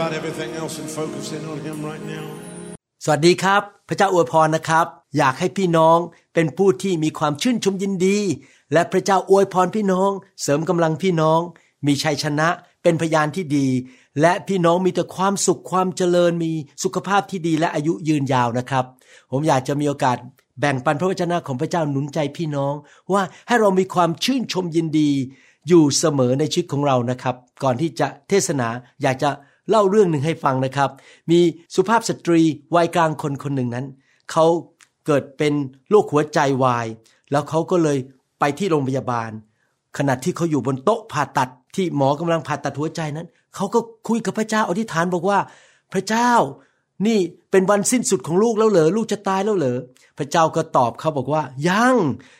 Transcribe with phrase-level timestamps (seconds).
[0.00, 2.26] about everything else and focus in on Him right now.
[3.04, 4.86] สวัสดีครับ พระเจ้าอวยพรนะครับ
[5.18, 5.98] อยากให้พี่น้อง
[6.34, 8.18] เป็นผู้ที่มีความชื่นชมยินดี
[8.72, 10.10] และพระเจ้าอวยพรพี่น้อง
[10.42, 11.40] เสริมกำลังพี่น้อง
[11.86, 12.48] มีชัยชนะ
[12.82, 13.66] เป็นพยานที่ดี
[14.20, 18.84] และพี่น้องมีแต่ความสุขความเจริญมีสุขภาพที่ดีและอายุยืนยาวนะครับ
[19.30, 20.16] ผมอยากจะมีโอกาส
[20.60, 22.74] แบ่งปันพระวจนะของพระเจ้าหนุนใจพี่น้อง
[23.12, 25.10] ว่าให้เรามีความชื่นชมยินดี
[25.68, 28.68] อยู่เสมอในชีวิตของเรานะครับ ก่อนที่จะเทศนา
[29.02, 29.30] อยากจะ
[29.68, 30.90] เล่าเรื่องหนึ่งให้ฟังนะครับ
[31.30, 31.40] มี
[31.74, 32.40] สุภาพสตรี
[32.74, 33.86] วัยกลางคนคนหนึ่งนั้น
[34.30, 34.46] เขา
[35.06, 35.52] เกิดเป็น
[35.90, 36.86] โรคหัวใจวาย
[37.30, 37.98] แล้วเขาก็เลย
[38.40, 39.30] ไปที่โรงพยาบาล
[39.98, 45.38] ขณะที่เขาอยู่บนโต๊ะผ่าตัดที่หมอกำลังผ่าตัดหัวใจนั้น เขาก็คุยกับพระเจ้าอธิษฐานบอกว่า
[45.92, 46.32] พระเจ้า
[47.06, 47.18] นี่
[47.50, 49.78] เป็นวันสิ้นสุดของลูกแล้วเหรอลูกจะตายแล้วเหรอ
[50.18, 51.96] พระเจ้าก็ตอบเขาบอกว่า ยัง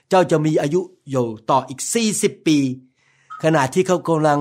[0.09, 1.81] เจ้าจะมีอายุอยู่ต่ออีก
[2.15, 2.59] 40ปี
[3.45, 4.39] ขณะที่เขากำลัง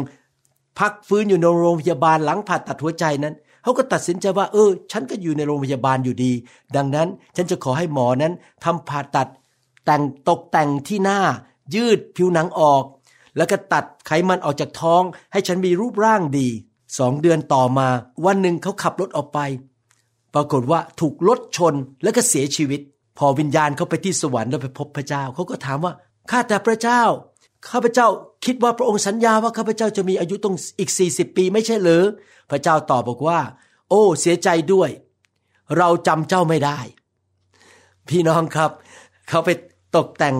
[0.80, 6.31] พักฟื้นอยู่ในโรงพยาบาลหลังผ่าตัดหัวใจนั้นเขาก็ตัดสินใจว่า เออ ฉันก็อยู่ในโรงพยาบาลอยู่ดี
[6.76, 8.33] ดังนั้นฉันจะขอให้หมอนั้น
[8.64, 9.30] ทำผ่าตัด
[9.86, 11.20] แต่งตกแต่งที่หน้า
[11.76, 12.83] ยืดผิวหนังออก
[13.37, 16.48] แล้วก็ตัดไขมันออกจากท้อง ให้ฉันมีรูปร่างดี
[16.98, 17.87] สองเดือนต่อมา
[18.26, 19.39] วันหนึ่งเขาขับรถออกไป
[20.33, 22.82] ปรากฏว่าถูกรถชนแล้วก็เสียชีวิต
[23.17, 25.93] พอวิญญาณเขาไปที่สวรรค์แล้วไปพบพระเจ้าเขาก็ถามว่า
[26.32, 27.02] ข้าแต่พระเจ้า
[27.67, 28.08] ข้าพเจ้า
[28.45, 32.03] คิดว่าพระองค์สัญญาว่าข้าพเจ้าจะมีอายุต้องอีก40ปีไม่ใช่เหรือ
[32.49, 33.39] พระเจ้าตอบบอกว่า
[33.89, 34.89] โอ้ เสียใจด้วย
[35.77, 36.80] เราจำเจ้าไม่ได้
[38.09, 38.71] พี่น้องครับ
[39.30, 39.49] เขาไป
[39.95, 40.36] ตกแต่ง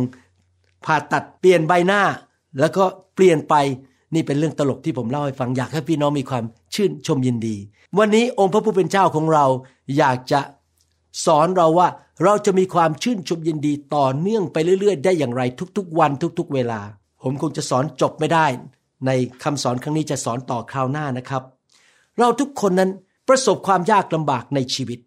[0.85, 2.02] ผ่าตัดเปลี่ยนใบหน้า
[2.59, 2.84] แล้วก็
[3.16, 3.56] เปลี่ยนไป
[4.13, 6.44] นี่เป็นเรื่องตลกที่ผมเล่าให้ฟังอยากให้พี่น้องมีความ
[6.75, 7.56] ชื่นชมยินดี
[7.97, 9.46] วันนี้องค์พระผู้เป็นเจ้าของเรา
[9.97, 10.41] อยากจะ
[11.25, 11.88] สอนเราว่า
[12.24, 15.41] เราจะมีความชื่นชมยินดีต่อเนื่องไปเรื่อย ๆ ได้อย่างไร
[15.78, 16.81] ทุกๆ วันทุก ๆ เวลา
[17.22, 18.46] ผมคงจะสอนจบไม่ได้
[19.06, 19.12] ใน
[19.44, 21.44] คำสอนครั้งนี้จะสอนต่อคราวหน้านะครับ
[22.19, 22.91] เราทุกคนนั้น
[23.28, 25.00] ประสบความยากลำบากในชีวิต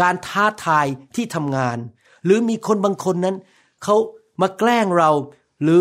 [0.00, 1.78] การท้าทายที่ทำงาน
[2.24, 3.36] หรือมีคนบางคนนั้น
[3.84, 3.96] เขา
[4.40, 5.10] มาแกล้งเรา
[5.62, 5.80] หรือ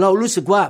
[0.00, 0.62] เรารู้สึกว่า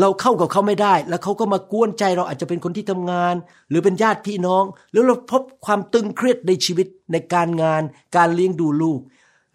[0.00, 3.34] เราเข้ากับเขาไม่ได้ แล้วเขาก็มากวนใจเราอาจจะเป็นคนที่ทำงาน
[3.68, 7.82] หรือเป็นญาติพี่น้อง หรือเราพบความตึงเครียดในชีวิตในการงาน
[8.16, 9.00] การเลี้ยงดูลูก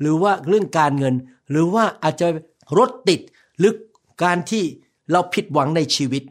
[0.02, 1.16] หรือว่าเรื่องการเงิน
[1.52, 2.28] หรือว่าอาจจะ
[2.78, 3.19] รถติด
[3.59, 3.72] หรือ
[4.24, 4.64] การที่
[5.12, 6.24] เราผิดหวังในชีวิต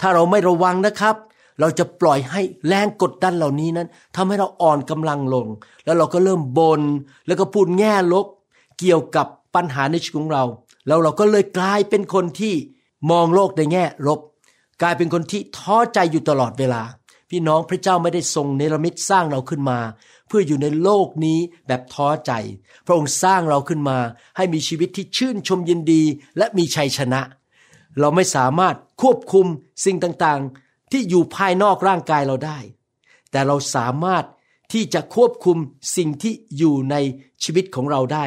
[0.00, 1.16] ถ้าเราไม่ระวังนะครับ
[1.60, 5.46] เราจะปล่อยให้แรงกดดันเหล่านี้นั้นทำให้เราอ่อนกำลังลง
[5.84, 6.82] แล้วเราก็เริ่มบน่น
[7.26, 8.26] แล้วก็พูดแง่ลบ
[8.78, 10.44] เกี่ยวกับปัญหาในชีวิตของเรา
[10.86, 12.54] แล้วเราก็เลยกลายเป็นคนที่
[13.10, 14.20] มองโลกในแง่ลบ
[14.82, 16.82] กลายเป็นคนที่ท้อใจอยู่ตลอดเวลา
[17.30, 19.78] พี่น้องพระเจ้าไม่ได้ทรงเนรมิตสร้างเราขึ้นมา
[20.28, 22.32] เพื่ออยู่ในโลกนี้แบบท้อใจ
[22.86, 23.98] พระองค์สร้างเราขึ้นมา
[24.36, 26.02] ให้มีชีวิตที่ชื่นชมยินดี
[26.38, 27.20] และมีชัยชนะ
[28.00, 29.46] เราไม่สามารถควบคุม
[29.84, 32.58] สิ่งต่างๆ ที่อยู่ภายนอกร่างกายเราได้
[33.30, 34.24] แต่เราสามารถ
[34.72, 35.58] ที่จะควบคุม
[35.96, 36.96] สิ่งที่อยู่ใน
[37.44, 38.24] ชีวิตของเราได้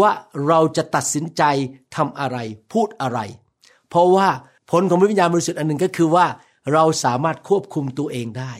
[0.00, 0.10] ว่า
[0.46, 1.42] เราจะตัดสินใจ
[1.96, 2.38] ทำอะไร
[2.72, 3.18] พูดอะไร
[3.88, 4.28] เพราะว่า
[4.70, 6.26] ผลของพระวิญญาณบริสุทธิ์อันหนึ่งก็คือว่า
[6.72, 8.52] เราสามารถควบคุมตัวเองได้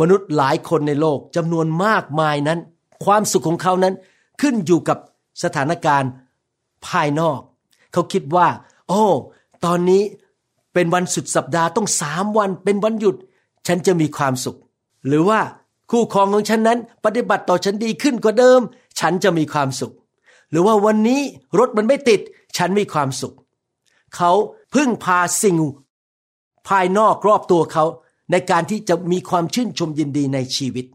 [0.00, 2.58] มนุษย์หลายคนในโลกจำนวนมากมายนั้น
[3.04, 3.94] ความสุขของเขานั้น
[4.40, 4.98] ขึ้นอยู่กับ
[5.42, 6.10] สถานการณ์
[6.86, 7.40] ภายนอก
[7.92, 8.48] เขาคิดว่า
[8.88, 9.02] โอ้
[9.64, 10.02] ตอนนี้
[10.74, 13.16] เป็นวันสุดสัปดาห์ต้องสามวัน เป็นวันหยุด
[13.66, 14.58] ฉันจะมีความสุข
[15.06, 15.40] หรือว่า
[15.90, 18.60] คู่ครองของฉันนั้น ปฏิบัติต่อฉันดีขึ้นกว่าเดิม
[19.00, 19.94] ฉันจะมีความสุข
[20.50, 21.20] หรือว่าวันนี้
[21.58, 22.20] รถมันไม่ติด
[22.56, 23.34] ฉันมีความสุข
[24.16, 24.32] เขา
[24.74, 25.56] พึ่งพาสิ่ง
[26.68, 27.84] ภายนอกรอบตัวเขา
[28.30, 30.86] ในการที่จะมีความชื่นชมยินดีในชีวิต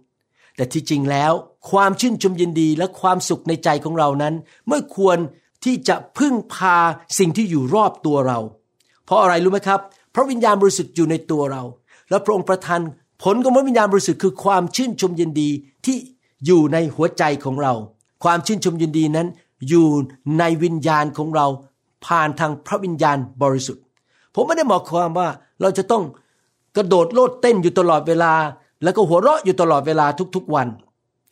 [0.56, 1.34] แต่ที่จริงแล้ว
[1.72, 4.34] ความชื่นชมยินดีและความสุขในใจของเรานั้น
[4.70, 5.18] ไม่ควร
[5.64, 6.78] ที่จะพึ่งพา
[7.20, 8.40] สิ่งที่อยู่รอบตัวเรา
[9.06, 9.80] เพราะอะไรรู้ไหมครับ
[10.16, 11.64] พระวิญญาณบริสุทธิ์อยู่ในตัวเรา
[12.10, 12.82] และพระองค์ประทาน
[13.24, 15.50] ผลของพระวิญญาณบริสุทธิ์คือความชื่นชมยินดี
[15.86, 15.98] ที่
[16.46, 17.74] อยู่ในหัวใจของเรา
[18.24, 19.28] ความชื่นชมยินดีนั้น
[19.70, 19.88] อยู่
[20.40, 21.48] ในวิญญาณของเรา
[22.06, 23.84] ผ่านทางพระวิญญาณบริสุทธิ์
[24.36, 25.28] ผมไม่ได้หมายความว่า
[25.62, 26.04] เราจะต้อง
[26.76, 28.34] กระโดดโลดเต้นอยู่ตลอดเวลา
[28.84, 30.68] แล้วก็หัวเราะอยู่ตลอดเวลาทุกๆวัน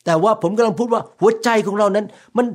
[0.04, 2.06] แต่ว่าผมกำลังพูดว่าหัวใจของเรานั้น
[2.36, 2.46] มัน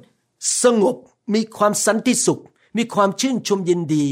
[0.63, 0.95] สงบ
[1.33, 2.41] มีความสันติสุข
[2.77, 4.05] มีความชื่นชมยินดี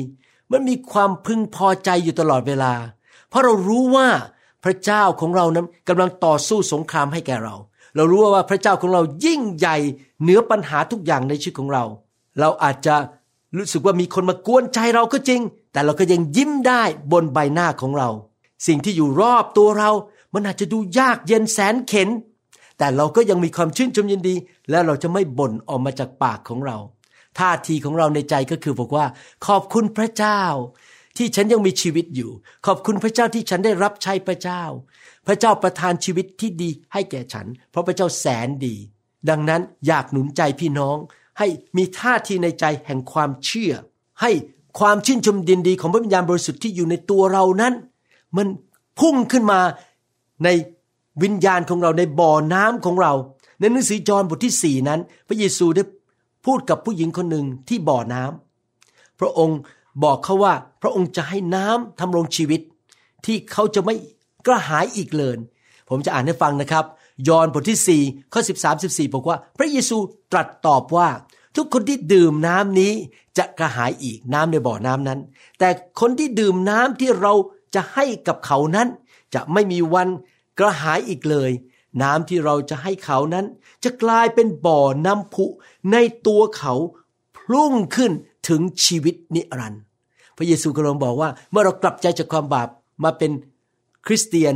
[0.51, 2.73] มันมีความพึงพอใจอยู่ตลอดเวลา
[3.29, 4.07] เพราะเรารู้ว่า
[4.63, 7.55] พระเจ้าของเรานั้นกำลังต่อสู้สงครามให้แก่เรา
[7.95, 9.77] เรารู้ว่าพระเจ้าของเรายิ่งใหญ่
[10.21, 11.83] เหนือปัญหาทุกอย่างในชีวิตของเรา
[12.39, 12.95] เราอาจจะ
[13.57, 15.41] รู้สึกว่ามีคนมากวนใจเราก็จริง
[15.71, 16.81] แต่เราก็ยังยิ้มได้
[17.11, 18.09] บนใบหน้าของเรา
[18.67, 19.91] สิ่งที่อยู่รอบตัวเรา
[20.33, 22.09] มันอาจจะดูยากเย็นแสนเข็น
[22.77, 24.35] แต่เราก็ยังมีความชื่นชมยินดี
[24.69, 26.77] และเราจะไม่บ่นออกมาจากปากของเรา
[27.39, 29.05] ท่าทีของเราในใจก็คือบอกว่า
[29.45, 30.41] ขอบคุณพระเจ้า
[31.17, 32.31] ที่ฉันยังมีชีวิตอยู่
[32.65, 34.63] ขอบคุณพระเจ้าที่ฉันได้รับใช้พระเจ้า
[35.27, 38.75] พระเจ้าประทานชีวิตที่ดีให้แก่ฉัน เพราะพระเจ้าแสนดี
[39.29, 40.97] ดังนั้นอยากหนุนใจพี่น้อง
[41.39, 43.73] ให้มีท่าทีในใจแห่งความเชื่อ
[44.21, 44.31] ให้
[44.79, 47.73] ความชื่นชมดินดีของพระวิญญาณบริสุทธิ์ที่อยู่ในตัวเรานั้น
[48.37, 48.47] มัน
[48.99, 49.59] พุ่งขึ้นมา
[50.43, 50.49] ใน
[51.23, 53.13] วิญญาณของเราในบ่อน้ำของเรา
[53.59, 55.83] ในหนังสือจอห์นบทที่สี่นั้น พระเยซูได้
[56.45, 59.59] พูดกับผู้หญิงคนหนึ่งที่บ่อน้ำพระองค์
[60.03, 62.61] บอกเขาว่าพระองค์จะให้น้ำทำรงชีวิต
[63.25, 63.95] ที่เขาจะไม่
[64.45, 65.37] กระหายอีกเลย
[65.89, 66.85] ผมจะอ่านให้ฟังนะครับ
[67.27, 69.97] ยอห์นบทที่ 4 ข้อ 13 14 บอกว่า พระเยซู
[70.31, 71.09] ตรัสตอบว่า
[71.55, 72.93] ทุกคนที่ดื่มน้ำนี้
[73.37, 75.19] จะกระหายอีกน้ำในบ่อน้ำนั้น
[75.59, 75.69] แต่
[75.99, 77.33] คนที่ดื่มน้ำที่เรา
[77.75, 78.87] จะให้กับเขานั้น
[79.33, 80.07] จะไม่มีวัน
[80.59, 81.51] กระหายอีกเลย
[82.01, 83.45] น้ำที่เราจะให้เขานั้น
[83.83, 85.45] จะกลายเป็นบ่อน้ำพุ
[85.91, 85.97] ใน
[86.27, 86.73] ตัวเขา
[87.37, 88.11] พุ่งขึ้น
[88.49, 89.81] ถึงชีวิตนิรันดร์
[90.37, 92.69] พระเยซูกำลังบอกว่า เมื่อเรากลับใจจากความบาป
[93.03, 93.31] มาเป็น
[94.07, 94.53] คริสเตียน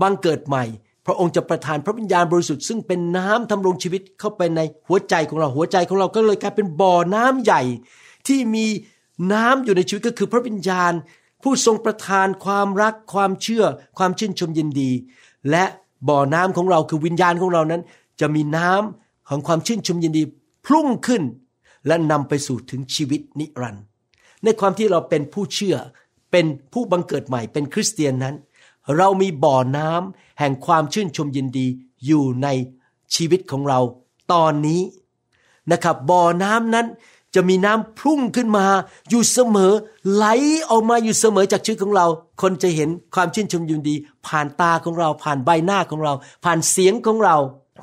[0.00, 0.64] บังเกิดใหม่
[1.06, 7.62] พระองค์จะประทานพระวิญญาณบริสุทธิ์ซึ่งเป็นน้ำทำรงชีวิตเข้าไปในหัวใจของเราหัวใจของเราก็เลยกลายเป็นบ่อน้ำใหญ่
[8.28, 8.66] ที่มี
[9.32, 10.92] น้ำอยู่ในชีวิตก็คือพระวิญญาณ
[11.42, 13.64] ผู้ทรงประทานความรักความเชื่อ
[13.98, 14.90] ความชื่นชมยินดี
[15.50, 15.64] และ
[16.08, 17.82] บ่อน้ำของเราคือวิญญาณของเรานั้น
[18.20, 20.22] จะมีน้ำของความชื่นชมยินดี
[20.66, 21.22] พุ่งขึ้น
[21.86, 23.84] และนำไปสู่ถึงชีวิตนิรันดร์
[24.44, 25.76] ในความที่เราเป็นผู้เชื่อ
[26.32, 28.34] เป็นผู้บังเกิดใหม่เป็นคริสเตียนนั้น
[28.96, 31.66] เรามีบ่อน้ำแห่งความชื่นชมยินดี
[32.06, 32.48] อยู่ใน
[33.14, 33.80] ชีวิตของเรา
[34.32, 34.82] ตอนนี้
[35.72, 36.86] นะครับบ่อน้ำนั้น
[37.34, 38.66] จะมีน้ำพุ่งขึ้นมา
[39.10, 39.72] อยู่เสมอ
[40.12, 40.24] ไหล
[40.70, 42.06] ออกมาอยู่เสมอจากชีวิตของเรา
[42.42, 43.94] คนจะเห็นความชื่นชมยินดี
[44.26, 46.12] ผ่านตาของเรา ผ่านใบหน้าของเรา
[46.44, 47.36] ผ่านเสียงของเรา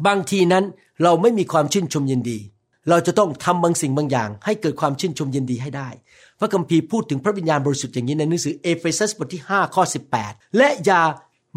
[0.07, 0.63] บางทีนั้น
[1.03, 2.37] เราไม่มีความชื่นชมยินดี
[2.89, 5.89] เราจะต้องทำบางสิ่งบางอย่าง ให้เกิดความชื่นชมยินดีให้ได้
[6.39, 9.83] พระคัมภีร์พูดถึงพระวิญญาณบริสุทธิ์อย่างนี้ในหนังสือเอเฟซัสบทที่5ข้อ
[10.19, 11.01] 18 และอย่า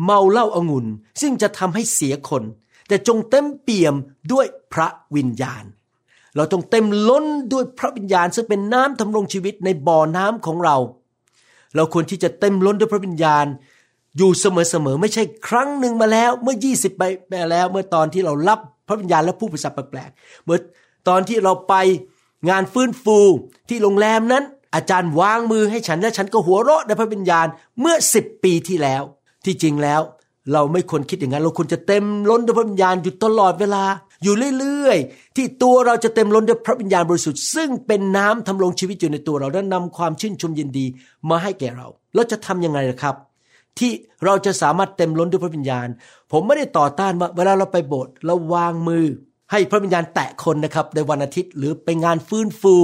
[0.05, 0.87] เมาเหล้าอางุ่น
[1.21, 2.43] ซึ่งจะทำให้เสียคน
[2.89, 3.94] แต่จงเต็มเปี่ยม
[4.33, 5.65] ด้วยพระวิญญาณ
[6.37, 10.76] เราต้องเต็มล้นด้วยพระวิญญาณซึ่งเป็นน้ำทำรงชีวิตในบ่อน้ำของเรา
[11.76, 13.46] เราควรที่จะเต็มล้นด้วยพระวิญญาณ
[14.17, 14.46] อยู่เส
[14.84, 17.02] มอๆไม่ใช่ครั้งหนึ่งมาแล้ว เมื่อ 20ไป
[17.52, 18.58] แล้ว เมื่อตอนที่เรารับ
[18.88, 20.58] พระวิญญาณและผู้ประสาแปลกๆเมื่อ
[21.08, 21.75] ตอนที่เราไป
[22.50, 23.19] งานฟื้นฟู
[23.69, 24.44] ที่โรงแรมนั้น
[24.75, 27.46] อาจารย์วางมือให้ฉันและฉันก็หัวเราะในพระวิญญาณ
[27.81, 29.03] เมื่อสิบปีที่แล้ว
[29.44, 30.01] ที่จริงแล้ว
[30.53, 33.84] เราไม่ควรคิดอย่างนั้น เราควรจะเต็มล้นด้วยพระวิญญาณอยู่ตลอดเวลา
[34.22, 40.86] อยู่เรื่อยๆ ที่ตัวเราจะเต็มล้นด้วยพระวิญญาณบริสุทธิ์ ซึ่งเป็นน้ำทำลงชีวิตอยู่ในตัวเราและนำความชื่นชมยินดี
[41.31, 43.17] มาให้แก่เรา เราจะทํำยังไงล่ะครับ
[43.79, 43.91] ที่
[44.24, 45.88] เราจะสามารถเต็มล้นด้วยพระวิญญาณ
[46.32, 49.05] ผมไม่ได้ต่อต้านว่าเวลาเราไปโบสถ์เราวางมือ
[49.50, 52.76] ให้พระวิญญาณแตะคนนะครับในวันอาทิตย์หรือไปงานฟื้นฟู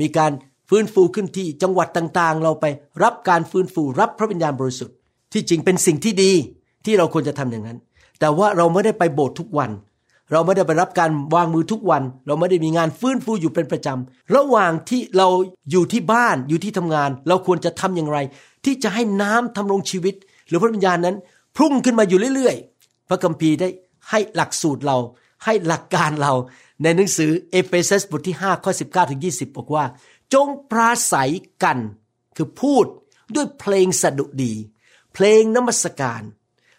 [0.00, 0.32] มีการ
[0.68, 2.66] ฟื้นฟูขึ้นที่จังหวัดต่างๆ เราไป
[3.02, 4.96] รับการฟื้นฟูรับพระวิญญาณบริสุทธิ์
[5.32, 6.32] ที่จริงเป็นสิ่งที่ดี
[6.84, 7.78] ที่เราควรจะทำอย่างนั้น
[8.20, 9.70] แต่ว่าเราไม่ได้ไปโบสถ์ทุกวัน
[10.32, 15.28] เราไม่ได้ไปรับการวางมือทุกวัน เราไม่ได้มีงานฟื้นฟูอยู่เป็นประจำ ระหว่างที่เรา
[15.70, 18.18] อยู่ที่บ้านอยู่ที่ทำงาน เราควรจะทำอย่างไร
[18.64, 20.14] ที่จะให้น้ำทำรงชีวิต
[20.48, 21.16] หรือพระวิญญาณนั้น
[21.56, 23.68] พุ่งขึ้นมาอยู่เรื่อยๆ พระคัมภีร์ได้
[24.10, 24.98] ให้หลักสูตรเรา
[25.44, 26.32] ให้หลักการเรา
[26.82, 29.84] ในหนังสือเอเฟซัสบทที่5ข้อ19ถึง20 บอกว่า
[30.34, 31.30] จงปราศัย
[31.62, 31.78] กัน
[32.36, 32.84] คือพูด
[33.34, 34.54] ด้วยเพลงสดุดี
[35.14, 36.22] เพลงนมัสการ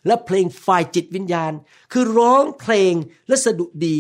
[0.08, 1.52] และเพลงฝ่ายจิตวิญญาณ
[1.92, 2.94] คือร้องเพลง
[3.28, 3.98] และสดุดี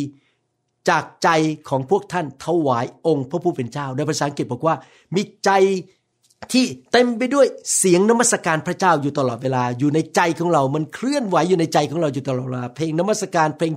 [0.89, 1.29] จากใจ
[1.69, 4.75] ของพวกท่านถวายองค์พระผู้เป็นเจ้า ในภาษาอังกฤษบอกว่า
[5.15, 5.49] มีใจ
[6.53, 13.73] ที่เต็มไปด้วยเสียงนมัสการพระเจ้าอยู่ตลอดเวลา อยู่ในใจของเรา มันเคลื่อนไหวอยู่ในใจของเราอยู่ตลอดเวลา เพลงนมัสการเพลง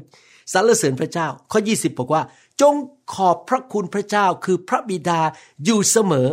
[0.52, 2.22] สรรเสริญพระเจ้า ข้อ 20 บอกว่า
[2.60, 2.74] จง
[3.14, 5.20] ขอบพระคุณพระเจ้าคือพระบิดา
[5.64, 6.28] อยู่เสมอ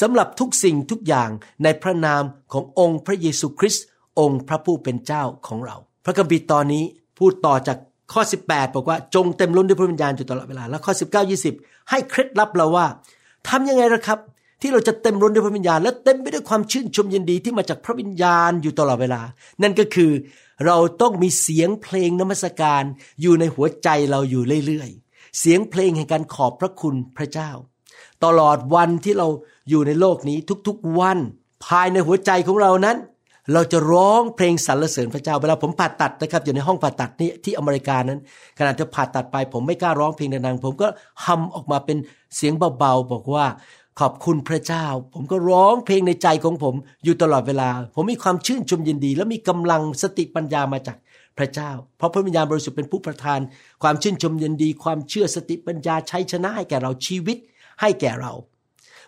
[0.00, 1.30] สำหรับทุกสิ่งทุกอย่าง
[1.62, 2.22] ในพระนาม
[2.52, 3.84] ขององค์พระเยซูคริสต์
[4.18, 6.84] องค์พระผู้เป็นเจ้าของเรา พระคัมภีร์ตอนนี้
[7.18, 7.78] พูดต่อจาก
[8.12, 12.86] ข้อ 18 บอกว่าจงเต็มล้นด้วยพระวิญญาณอยู่ตลอดเวลา แล้วข้อ 19 20 ให้เคล็ดลับเราว่า
[13.48, 14.18] ทำยังไงล่ะครับ
[14.60, 19.20] ที่เราจะเต็มล้นด้วยพระวิญญาณ และเต็มไปด้วยความชื่นชมยินดีที่มาจากพระวิญญาณอยู่ตลอดเวลา
[19.62, 20.10] นั่นก็คือ
[20.66, 22.82] เราต้องมีเสียงเพลงนมัสการ
[23.22, 27.50] อยู่ในหัวใจเราอยู่เรื่อยๆ เสียงเพลงแห่งการขอบพระคุณพระเจ้า
[28.24, 29.28] ตลอดวันที่เรา
[29.70, 31.18] อยู่ในโลกนี้ทุกๆวัน
[31.66, 32.96] ภายในหัวใจของเรานั้น
[33.52, 38.18] เราจะร้องเพลงสรรเสริญพระเจ้า เวลาผมผ่าตัดนะครับ อยู่ในห้องผ่าตัดนี่ที่อเมริกานั้น
[38.58, 40.88] ขณะที่ผ่าตัดไป ผมไม่กล้าร้องเพลงดังๆผมก็
[41.24, 41.98] ฮัมออกมาเป็น
[42.36, 43.46] เสียงเบาๆบอกว่า
[44.00, 44.84] ขอบคุณพระเจ้า
[45.14, 46.74] ผมก็ร้องเพลงในใจของผม
[47.04, 50.96] อยู่ตลอดเวลา ผมมีความชื่นชมยินดี และมีกำลังสติปัญญามาจาก
[51.38, 53.40] พระเจ้า เพราะพระวิญญาณบริสุทธิ์เป็นผู้ประทาน
[53.82, 57.38] ความชื่นชมยินดี ความเชื่อสติปัญญาใช้ชนะให้แก่เราชีวิต
[57.80, 58.32] ให้แก่เรา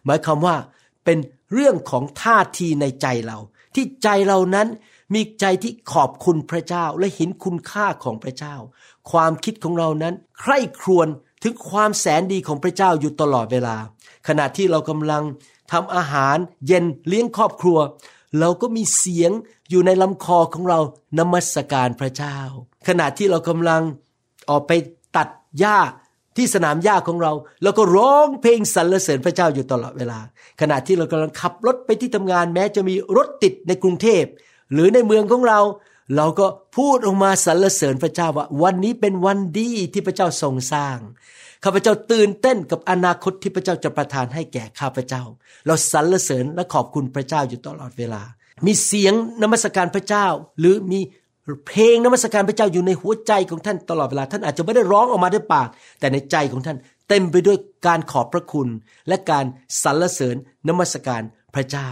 [0.05, 0.57] หมายความว่า
[1.05, 1.19] เป็น
[1.53, 3.39] เรื่องของท่าทีในใจเรา
[3.77, 4.69] ที่ใจเรานั้น
[5.15, 8.55] มีใจที่ขอบคุณพระเจ้าและเห็นคุณค่าของพระเจ้า
[9.11, 11.09] ความคิดของเรานั้น ใคร่ครวญ
[11.43, 13.77] ถึงความแสนดีของพระเจ้าอยู่ตลอดเวลา
[14.29, 15.23] ขณะที่เรากำลัง
[15.73, 17.79] ทำอาหารเย็นเลี้ยงครอบครัว
[18.41, 19.31] เราก็มีเสียง
[19.71, 20.81] อยู่ในลำคอของเรา
[21.19, 22.39] นมัสการพระเจ้า
[22.89, 23.83] ขณะที่เรากำลัง
[24.51, 24.73] ออกไป
[25.17, 25.29] ตัด
[25.59, 25.79] หญ้า
[26.37, 30.21] ที่สนามหญ้าของเรา เราก็ร้องเพลงสรรเสริญพระเจ้าอยู่ตลอดเวลา
[30.61, 34.25] ขณะที่เรากำลังขับรถไปที่ทำงานแม้จะมีรถติดในกรุงเทพ
[34.73, 35.61] หรือในเมืองของเรา
[36.17, 40.99] เราก็พูดออกมาสรรเสริญพระเจ้าว่า วันนี้เป็นวันดีที่พระเจ้าทรงสร้าง
[41.65, 45.23] ข้าพเจ้าตื่นเต้นกับอนาคตที่พระเจ้าจะประทานให้แก่ข้าพเจ้า
[45.67, 48.23] เราสรรเสริญและขอบคุณพระเจ้าอยู่ตลอดเวลา
[48.67, 50.27] มีเสียงนมัสการพระเจ้า
[50.59, 51.01] หรือมี
[51.67, 55.69] เพลงนมัสการพระเจ้าอยู่ในหัวใจของท่านตลอดเวลา ท่านอาจจะไม่ได้ร้องออกมาด้วยปาก
[56.01, 56.77] แต่ในใจของท่าน
[57.09, 58.69] เต็มไปด้วยการขอบพระคุณ
[59.09, 59.45] และการ
[59.83, 60.37] สรรเสริญ
[60.69, 61.23] นมัสการ
[61.55, 61.89] พระเจ้า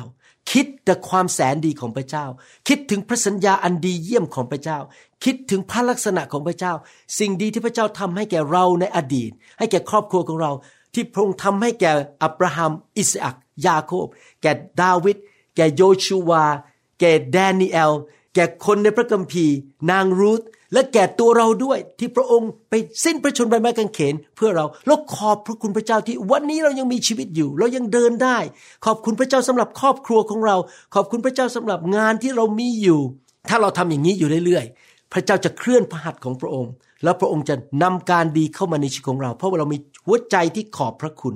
[0.52, 2.26] คิดแต่ความแสนดีของพระเจ้า
[2.68, 4.78] คิดถึงพระสัญญาอันดีเยี่ยมของพระเจ้า
[5.24, 6.72] คิดถึงพระลักษณะของพระเจ้า
[7.18, 10.52] สิ่งดีที่พระเจ้าทำให้แก่เราในอดีต ให้แก่ครอบครัวของเรา
[10.94, 11.92] ที่พระองค์ทำให้แก่
[12.22, 14.06] อับราฮัม อิสอักยาโคบ
[14.42, 15.16] แก่ดาวิด
[15.56, 16.44] แก่โยชูวา
[17.00, 17.92] แก่แดเนียล
[18.34, 19.54] แก่คนในพระคัมภีร์
[19.90, 20.40] นางรูธ
[20.72, 22.74] และแก่ตัวเราด้วยที่พระองค์ไป
[23.04, 28.38] สิ้นพระชนม์บนไม้กางเขน เพื่อเราแล้วขอบพระคุณพระเจ้าที่วันนี้เรายังมีชีวิตอยู่ เรายังเดินได้
[28.84, 30.56] ขอบคุณพระเจ้าสำหรับครอบครัวของเรา
[30.94, 33.00] ขอบคุณพระเจ้าสำหรับงานที่เรามีอยู่
[33.48, 36.72] ถ้าเราทำอย่างนี้อยู่เรื่อยๆ พระเจ้าจะเคลื่อนพระหัตถ์ของพระองค์
[37.04, 41.34] แล้วพระองค์จะนำการดีเข้ามาในชีวิตของเรา เพราะว่าเรามีหัวใจที่ขอบพระคุณ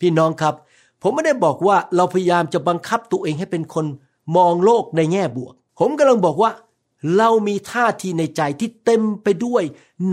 [0.00, 0.54] พี่น้องครับ
[1.02, 3.86] ผมไม่ได้บอกว่าเราพยายามจะบังคับตัวเองให้เป็นคน
[4.36, 6.50] มองโลกในแง่บวก ผมกำลังบอกว่า
[7.16, 9.62] เรามีท่าทีในใจที่เต็มไปด้วย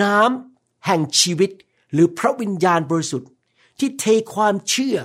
[0.01, 1.51] น้ำแห่งชีวิต
[1.93, 3.29] หรือพระวิญญาณบริสุทธิ์
[3.79, 4.97] ที่เทความเชื่อ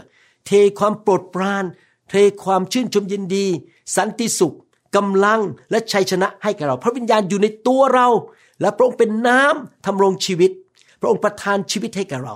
[0.46, 1.64] เทความโปรดปราน
[2.10, 3.46] เทความชื่นชมยินดี
[3.96, 4.56] สันติสุข
[4.96, 8.08] กำลังและชัยชนะให้กับเรา พระวิญญาณอยู่ในตัวเรา
[8.60, 10.50] และพระองค์เป็นน้ำทำรงชีวิต
[11.00, 12.34] พระองค์ประทานชีวิตให้กับเรา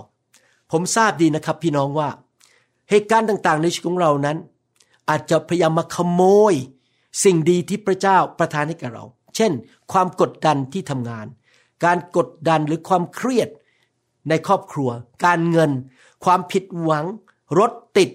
[0.73, 2.09] ผมทราบดีนะครับ พี่น้องว่า
[2.91, 4.37] เหตุการณ์ต่างๆ ในชีวิตของเรานั้น
[5.09, 6.55] อาจจะพยายามมาขโมย
[7.25, 9.05] สิ่งดีที่พระเจ้าประทานให้กับเรา
[9.37, 9.53] เช่น
[9.93, 11.27] ความกดดันที่ทำงาน
[11.85, 13.49] การกดดันหรือความเครียด
[14.29, 14.91] ในครอบครัว
[15.25, 15.71] การเงิน
[16.25, 17.05] ความผิดหวัง
[17.59, 18.11] รถติด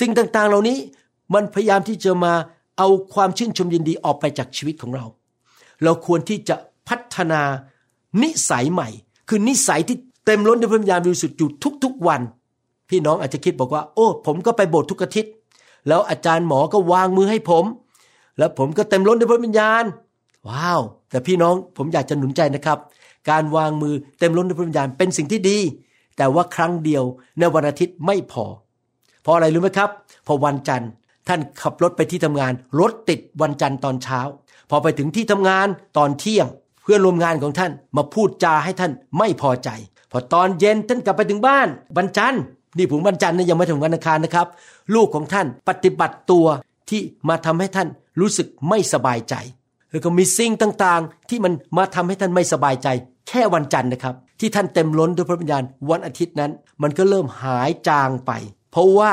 [0.00, 0.78] สิ่งต่างๆ เหล่านี้
[1.34, 2.34] มันพยายามที่จะมา
[2.78, 5.04] เอาความชื่นชมยินดีออกไปจากชีวิตของเรา
[5.84, 6.56] เราควรที่จะ
[6.88, 7.42] พัฒนา
[8.22, 8.88] นิสัยใหม่
[9.28, 11.48] คือนิสัยที่เต็มล้นด้วยพระวิญญาณบริสุทธิ์อยู่
[11.84, 12.20] ทุกๆวัน
[12.88, 15.32] พี่น้องอาจจะคิดบอกว่า โอ้ ผมก็ไปโบสถ์ทุกอาทิตย์
[15.88, 17.64] แล้วอาจารย์หมอก็วางมือให้ผม
[18.38, 19.84] แล้วผมก็เต็มล้นด้วยพระวิญญาณ
[20.48, 22.78] ว้าว แต่พี่น้องผมอยากจะหนุนใจนะครับ
[23.30, 25.58] การวางมือเต็มล้นด้วยพระวิญญาณเป็นสิ่งที่ดี
[26.16, 27.04] แต่ว่าครั้งเดียว
[27.38, 28.44] ในวันอาทิตย์ไม่พอ
[29.22, 29.90] เพราะอะไรรู้ไหมครับ
[30.26, 30.90] พอวันจันทร์
[31.28, 34.20] ท่านขับรถไปที่ทำงานรถติดวันจันทร์ตอนเช้า
[34.70, 35.66] พอไปถึงที่ทำงาน
[35.96, 36.46] ตอนเที่ยง
[36.82, 39.70] เพื่อนร่วมงานของท่านมาพูดจาให้ท่านไม่พอใจ
[40.10, 42.42] พอตอนเย็นท่านกลับไปถึงบ้านวันจันทร์
[42.78, 44.46] นี่ผมวันจันทร์นะยังไม่ถึงวันอังคารนะครับ
[44.94, 46.46] ลูกของท่านปฏิบัติตัว
[46.90, 47.88] ที่มาทำให้ท่าน
[48.20, 49.34] รู้สึกไม่สบายใจ
[49.90, 52.88] แล้วก็มีสิ่งต่างๆ ที่มันมาทำให้ท่านไม่สบายใจ
[53.28, 58.32] แค่วันจันทร์นะครับ ที่ท่านเต็มล้นด้วยพระวิญญาณวันอาทิตย์นั้น มันก็เริ่มหายจางไป
[58.70, 59.12] เพราะว่า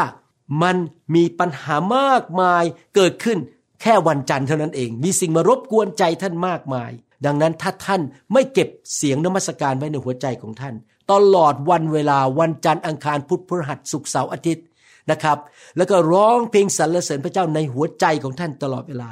[0.63, 0.75] มัน
[1.15, 2.63] มีปัญหามากมาย
[2.95, 3.38] เกิดขึ้น
[3.81, 6.91] แค่วันจันทร์เท่านั้นเอง มีสิ่งมารบกวนใจท่านมากมาย
[7.25, 8.01] ดังนั้นถ้าท่าน
[8.33, 10.75] ไม่เก็บเสียงนมัสการไว้ในหัวใจของท่าน
[11.12, 14.63] ตลอดวันเวลาวันจันทร์อังคารพุธพฤหัสศุกร์เสาร์อาทิตย์
[15.12, 15.38] นะครับ
[15.77, 19.10] แล้วก็ร้องเพลงสรรเสริญพระเจ้าในหัวใจของท่านตลอดเวลา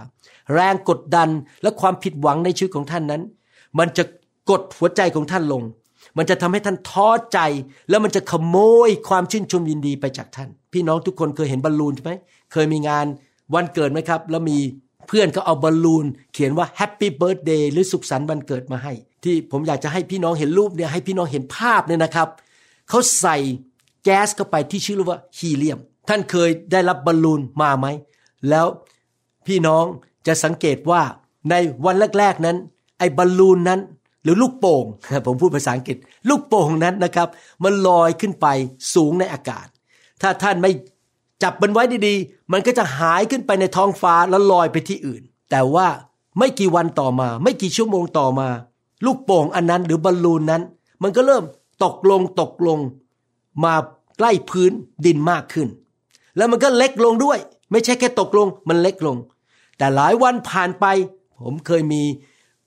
[0.53, 1.29] แรงกดดัน
[1.63, 3.21] และความผิดหวังในชีวิตของท่านนั้น
[3.79, 4.03] มันจะ
[4.49, 5.63] กดหัวใจของท่านลง
[6.17, 7.39] มันจะทำให้ท่านท้อใจ
[7.89, 8.57] แล้วมันจะขโม
[8.87, 12.13] ยความชื่นชมยินดีไปจากท่าน พี่น้องทุกคนเคยเห็นบอลลูนใช่ไหม
[12.51, 13.05] เคยมีงาน
[13.53, 14.57] วันเกิดไหมครับ แล้วมี
[15.07, 18.93] เพื่อนก็เอาบอลลูน เขียนว่า happy birthday หรือสุขสันต์วันเกิดมาให้
[19.23, 22.27] ที่ผมอยากจะให้พี่น้องเห็นรูปเนี่ยให้พี่น้องเห็นภาพเนี่ยนะครับ
[22.89, 23.37] เขาใส่
[24.03, 25.79] แก๊สเข้าไปที่ชื่อว่าฮีเลียม
[26.09, 27.87] ท่านเคยได้รับบอลลูนมาไหม
[28.49, 28.67] แล้ว
[29.47, 29.85] พี่น้อง
[30.27, 31.01] จะสังเกตว่า
[31.49, 31.53] ใน
[31.85, 32.57] วันแรก ๆนั้น
[32.99, 33.79] ไอ้บอลลูนนั้น
[34.23, 34.85] หรือลูกโป่ง
[35.25, 35.97] ผมพูดภาษาอังกฤษ
[36.29, 37.27] ลูกโป่งนั้นนะครับ
[37.63, 38.47] มันลอยขึ้นไป
[38.93, 39.67] สูงในอากาศ
[40.21, 40.71] ถ้าท่านไม่
[41.43, 45.87] จับมันไว้ดีๆ มันก็จะหายขึ้นไปในท้องฟ้าแล้วลอยไปที่อื่น แต่ว่า
[46.37, 48.47] ไม่กี่วันต่อมา ไม่กี่ชั่วโมงต่อมา
[49.05, 50.61] ลูกโป่งอันนั้นหรือบอลลูนนั้น
[51.03, 51.43] มันก็เริ่ม
[51.83, 52.79] ตกลงตกลง
[53.63, 53.73] มา
[54.17, 54.71] ใกล้พื้น
[55.05, 55.67] ดินมากขึ้น
[56.37, 57.39] แล้วมันก็เล็กลงด้วย
[57.71, 59.17] ไม่ใช่แค่ตกลงมันเล็กลง
[59.77, 60.85] แต่หลายวันผ่านไป
[61.43, 62.03] ผมเคยมี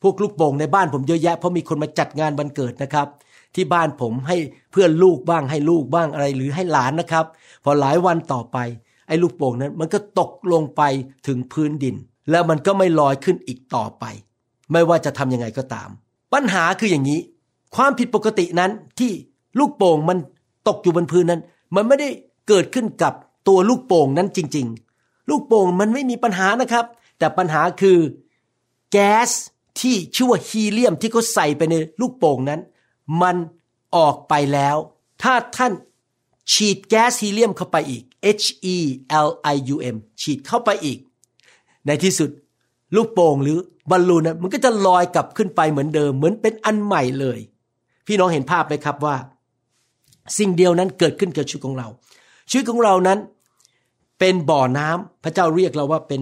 [0.03, 3.09] พวกลูกโป่งในบ้านผมเยอะแยะเพราะมีคนมาจัดงานวันเกิดนะครับ
[3.55, 4.37] ที่บ้านผมให้
[4.73, 7.27] เพื่อนลูกบ้างให้ลูกบ้างอะไรหรือให้หลานนะครับ
[7.65, 8.59] พอหลายวันต่อไป
[9.09, 10.83] ไอ้ลูกโป่งนั้น มันก็ตกลงไป
[11.27, 11.97] ถึงพื้นดิน
[12.31, 14.05] แล้วมันก็ไม่ลอยขึ้นอีกต่อไป
[14.73, 15.89] ไม่ว่าจะทำยังไงก็ตาม
[16.33, 17.21] ปัญหาคืออย่างนี้
[17.77, 19.13] ความผิดปกตินั้นที่
[19.59, 20.19] ลูกโป่งมัน
[20.69, 21.41] ตกอยู่บนพื้นนั้น
[21.75, 22.09] มันไม่ได้
[22.49, 23.13] เกิดขึ้นกับ
[23.49, 24.67] ตัวลูกโป่งนั้นจริง
[24.99, 26.85] ๆ ลูกโป่งมันไม่มีปัญหานะครับ
[27.19, 27.99] แต่ปัญหาคือ
[28.93, 29.31] แก๊ส
[29.81, 32.61] ที่ชื่อว่าฮีเลียมที่เขาใส่ไปในลูกโป่งนั้น
[33.23, 33.37] มัน
[33.97, 34.77] ออกไปแล้ว
[35.23, 35.73] ถ้าท่าน
[36.53, 38.03] ฉีดแก๊สฮีเลียมเข้าไปอีก
[38.41, 38.77] H E
[39.27, 40.99] L I U M ฉีดเข้าไปอีก
[41.87, 42.31] ในที่สุด
[42.97, 43.59] ลูกโป่งหรือ
[43.91, 47.39] บอลลูนนะมันก็จะลอยกลับขึ้นไปเหมือนเดิม เหมือนเป็นอันใหม่เลย
[48.07, 49.17] พี่น้องเห็นภาพไหมครับว่า
[50.39, 51.89] สิ่งเดียวนั้นเกิดขึ้นกับชีวิตของเรา
[52.51, 53.19] ชีวิตของเรานั้น
[54.19, 56.21] เป็นบ่อน้ำพระเจ้าเรียกเราว่าเป็น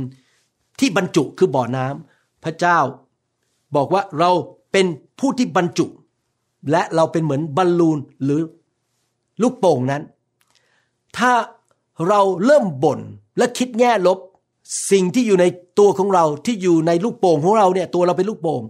[0.78, 2.78] ที่บรรจุคือบ่อน้ำพระเจ้า
[3.76, 4.30] บอกว่าเรา
[4.72, 4.86] เป็น
[5.18, 5.86] ผู้ที่บรรจุ
[6.70, 8.40] และเราเป็นเหมือนบอลลูนหรือ
[9.42, 10.02] ลูกโป่งนั้น
[11.18, 11.32] ถ้า
[12.08, 13.00] เราเริ่มบ่น
[13.38, 14.18] และคิดแง่ลบ
[14.90, 15.44] สิ่งที่อยู่ใน
[15.78, 18.62] ตัวของเราที่อยู่ในลูกโป่งของเราเนี่ยตัวเราเป็นลูกโป่ง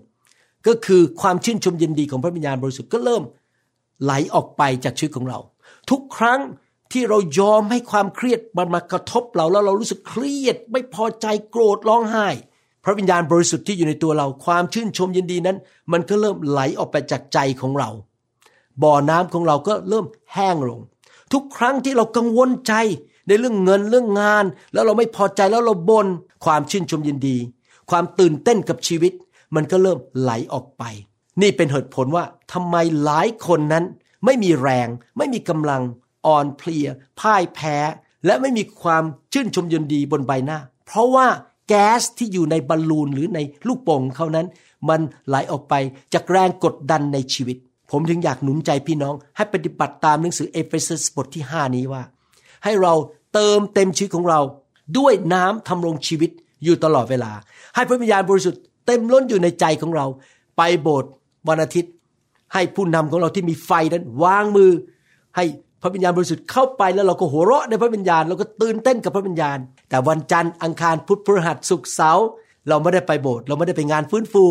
[0.66, 3.22] ก็คือความชื่นชมยินดีของพระวิญญาณบริสุทธิ์ก็เริ่ม
[4.02, 5.38] ไหลออกไปจากชีวิตของเรา
[5.90, 6.40] ทุกครั้ง
[6.92, 12.28] ที่เรายอมให้ความเครียดมันมากระทบเราแล้วเรารู้สึกเครียด ไม่พอใจโกรธร้องไห้
[12.84, 15.56] พระวิญญาณบริสุทธิ์ที่อยู่ในตัวเราความชื่นชมยินดีนั้น
[15.92, 17.90] มันก็เริ่มไหลออกไปจากใจของเรา
[18.82, 20.80] บ่อน้ำของเราก็เริ่มแห้งลง
[21.32, 22.74] ทุกครั้งที่เรากังวลใจ
[23.28, 26.06] ในเรื่องเงินเรื่องงาน แล้วเราไม่พอใจแล้วเราบน่น
[26.44, 27.36] ความชื่นชมยินดี
[27.90, 29.12] ความตื่นเต้นกับชีวิต
[29.54, 30.82] มันก็เริ่มไหลออกไป
[31.40, 33.84] นี่เป็นเหตุผลว่าทำไมหลายคนนั้น
[34.24, 35.82] ไม่มีแรง ไม่มีกำลัง
[36.26, 36.86] อ่อนเพลีย
[37.20, 37.76] พ่ายแพ้
[38.26, 41.26] และไม่มีความชื่นชมยินดีบนใบหน้า เพราะว่า
[41.68, 44.46] แก๊สที่อยู่ในบอลลูนหรือในลูกโป่งเขานั้น
[44.88, 45.74] มันไหลออกไป
[46.14, 47.56] จากแรงกดดันในชีวิต
[47.90, 52.02] ผมถึงอยากหนุนใจพี่น้อง ให้ปฏิบัติตามหนังสือเอเฟซัสบทที่ 5 นี้ว่า
[52.64, 52.94] ให้เรา
[53.34, 54.40] เติมเต็มชีวิตของเรา
[54.98, 56.30] ด้วยน้ำทำรงชีวิต
[56.64, 57.32] อยู่ตลอดเวลา
[57.74, 60.06] ให้พระวิญญาณบริสุทธิ์เต็มล้นอยู่ในใจของเรา
[60.56, 61.10] ไปโบสถ์
[61.48, 61.92] วันอาทิตย์
[62.54, 64.70] ให้ผู้นำของเราที่มีไฟนั้นวางมือ
[65.36, 65.44] ให้
[65.82, 69.58] พระวิญญาณบริสุทธิ์เข้าไปแล้วเราก็หัวเราะในพระวิญญาณเราก็ตื่นเต้นกับพระวิญญาณ
[69.90, 72.26] แต่วันจันทร์อังคารพุธพฤหัสศุกร์เสาร์
[72.68, 74.44] เราไม่ได้ไปโบสถ์เราไม่ได้ไปงานฟื้นฟู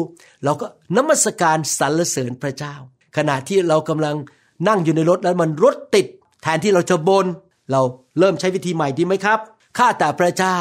[0.43, 2.75] เราก็นมัสการสรรเสริญพระเจ้า
[3.17, 4.15] ขณะที่เรากำลัง
[4.67, 6.05] นั่งอยู่ในรถแล้วมันรถติด
[6.41, 7.25] แทนที่เราจะบน
[7.71, 7.81] เรา
[8.19, 9.39] เริ่มใช้วิธีใหม่ดีไหมครับ
[9.77, 10.59] ข้าแต่พระเจ้า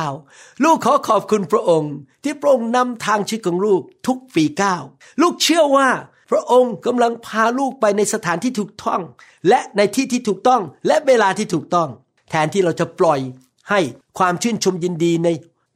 [0.64, 4.82] ลูกขอขอบคุณพระองค์ ที่พระองค์นำทางชีวิตของลูกทุกฝีก้าว
[5.22, 5.88] ลูกเชื่อว่า
[6.30, 9.00] พระองค์กำลังพาลูกไปในสถานที่ถูกต้อง
[9.48, 11.88] และในที่ที่ถูกต้องและเวลาที่ถูกต้อง
[12.30, 13.20] แทนที่เราจะปล่อย
[13.70, 13.80] ให้
[14.18, 15.28] ความชื่นชมยินดีใน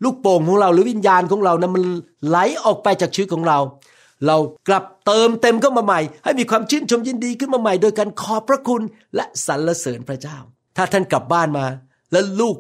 [0.04, 1.84] ลูกโป่งของเราหรือวิญญาณของเรานะั้นมัน
[2.26, 3.58] ไหลออกไปจากชีวิตของเรา
[4.26, 4.36] เรา
[4.68, 8.82] กลับเติมเต็มเข้ามาใหม่ ให้มีความชื่นชมยินดีขึ้นมาใหม่ โดยการขอบพระคุณ
[9.16, 10.38] และสรรเสริญพระเจ้า
[10.76, 11.66] ถ้าท่านกลับบ้านมา
[12.12, 12.56] แล้วลูก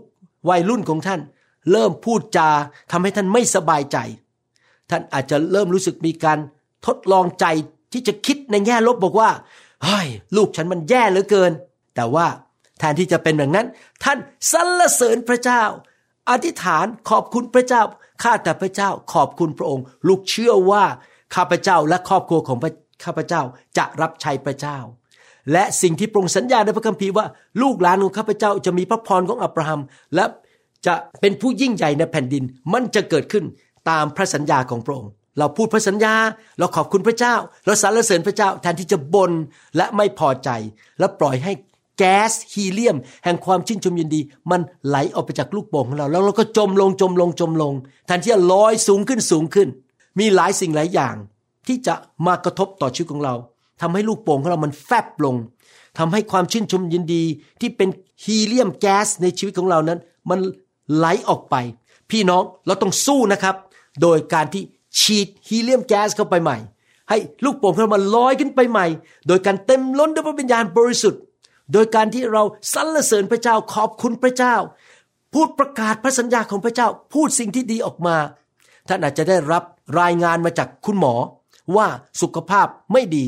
[0.48, 1.20] วัยรุ่นของท่าน
[1.72, 2.50] เริ่มพูดจา
[2.92, 3.98] ทำให้ท่านไม่สบายใจ
[4.90, 6.38] ท่านอาจจะเริ่มรู้สึกมีการ
[6.86, 7.46] ทดลองใจ
[7.94, 9.30] ที่จะคิดในแง่ลบบอกว่า
[9.84, 11.52] เฮ้ยลูกฉันมันแย่เหลือเกิน
[11.96, 12.26] แต่ว่า
[12.78, 13.66] แทนที่จะเป็นแบบนั้น
[14.04, 14.18] ท่าน
[14.52, 15.62] สรรเสริญพระเจ้า
[16.30, 17.82] อธิษฐานขอบคุณพระเจ้า
[18.22, 20.84] ข้าแต่พระเจ้าขอบคุณพระองค์ ลูกเชื่อว่า
[21.34, 22.58] ข้าพเจ้าและครอบครัวของ
[23.04, 23.42] ข้าพเจ้า
[23.78, 24.78] จะรับใช้พระเจ้า
[25.52, 27.26] และสิ่งที่ปรงสัญญาในพระคัมภีร์ว่า
[27.62, 29.80] ลูกหลานของข้าพเจ้าจะมีพระพรของอับราฮัม
[30.14, 30.24] และ
[30.86, 33.44] จะเป็นผู้ยิ่งใหญ่ในแผ่นดินมันจะเกิดขึ้น
[33.90, 36.14] ตามพระสัญญาของพระองค์ เราพูดพระสัญญา
[36.58, 39.32] เราขอบคุณพระเจ้า เราสรรเสริญพระเจ้าแทนที่จะบน่น
[39.76, 40.50] และไม่พอใจ
[40.98, 41.52] และปล่อยให้
[41.98, 44.20] แก๊สฮีเลียม แห่งความชื่นชมยินดี
[44.50, 47.72] มันไหลออกไปจากลูกโป่งของเรา แล้วเราก็จมลงจมลงจมลง
[48.06, 49.68] แทนที่จะลอยสูงขึ้นสูงขึ้น
[50.18, 51.14] มีหลายสิ่งหลายอย่าง
[51.66, 51.94] ที่จะ
[52.26, 53.34] มากระทบต่อชีวิตของเรา
[53.80, 55.36] ทำให้ลูกโป่งของเรามันแฟบลง
[55.98, 57.22] ทำให้ความชื่นชมยินดี
[57.60, 57.88] ที่เป็น
[58.24, 59.98] ฮีเลียมแก๊สในชีวิตของเรานั้น
[60.30, 60.38] มัน
[60.94, 61.56] ไหลออกไป
[62.10, 63.56] พี่น้องเราต้องสู้นะครับ
[64.02, 64.62] โดยการที่
[65.00, 66.56] ฉีดฮีเลียมแก๊สเข้าไปใหม่
[67.08, 68.86] ให้ลูกโป่งของเรามันลอยขึ้นไปใหม่
[69.26, 71.22] โดยการเต็มล้นด้วยพระวิญญาณบริสุทธิ์
[71.72, 74.54] โดยการที่เราสรรเสริญพระเจ้าขอบคุณพระเจ้า
[75.32, 78.16] พูดประกาศพระสัญญาของพระเจ้า พูดสิ่งที่ดีออกมา
[78.88, 79.62] ท่านอาจจะได้รับ
[80.00, 81.14] รายงานมาจากคุณหมอ
[81.76, 81.86] ว่า
[82.22, 83.24] สุขภาพไม่ดี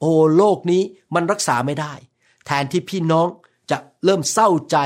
[0.00, 0.82] โอ้โลกนี้
[1.14, 1.92] มันรักษาไม่ได้
[2.46, 3.26] แทนที่พี่น้อง
[3.70, 4.76] จะเริ่มเศร้าใจ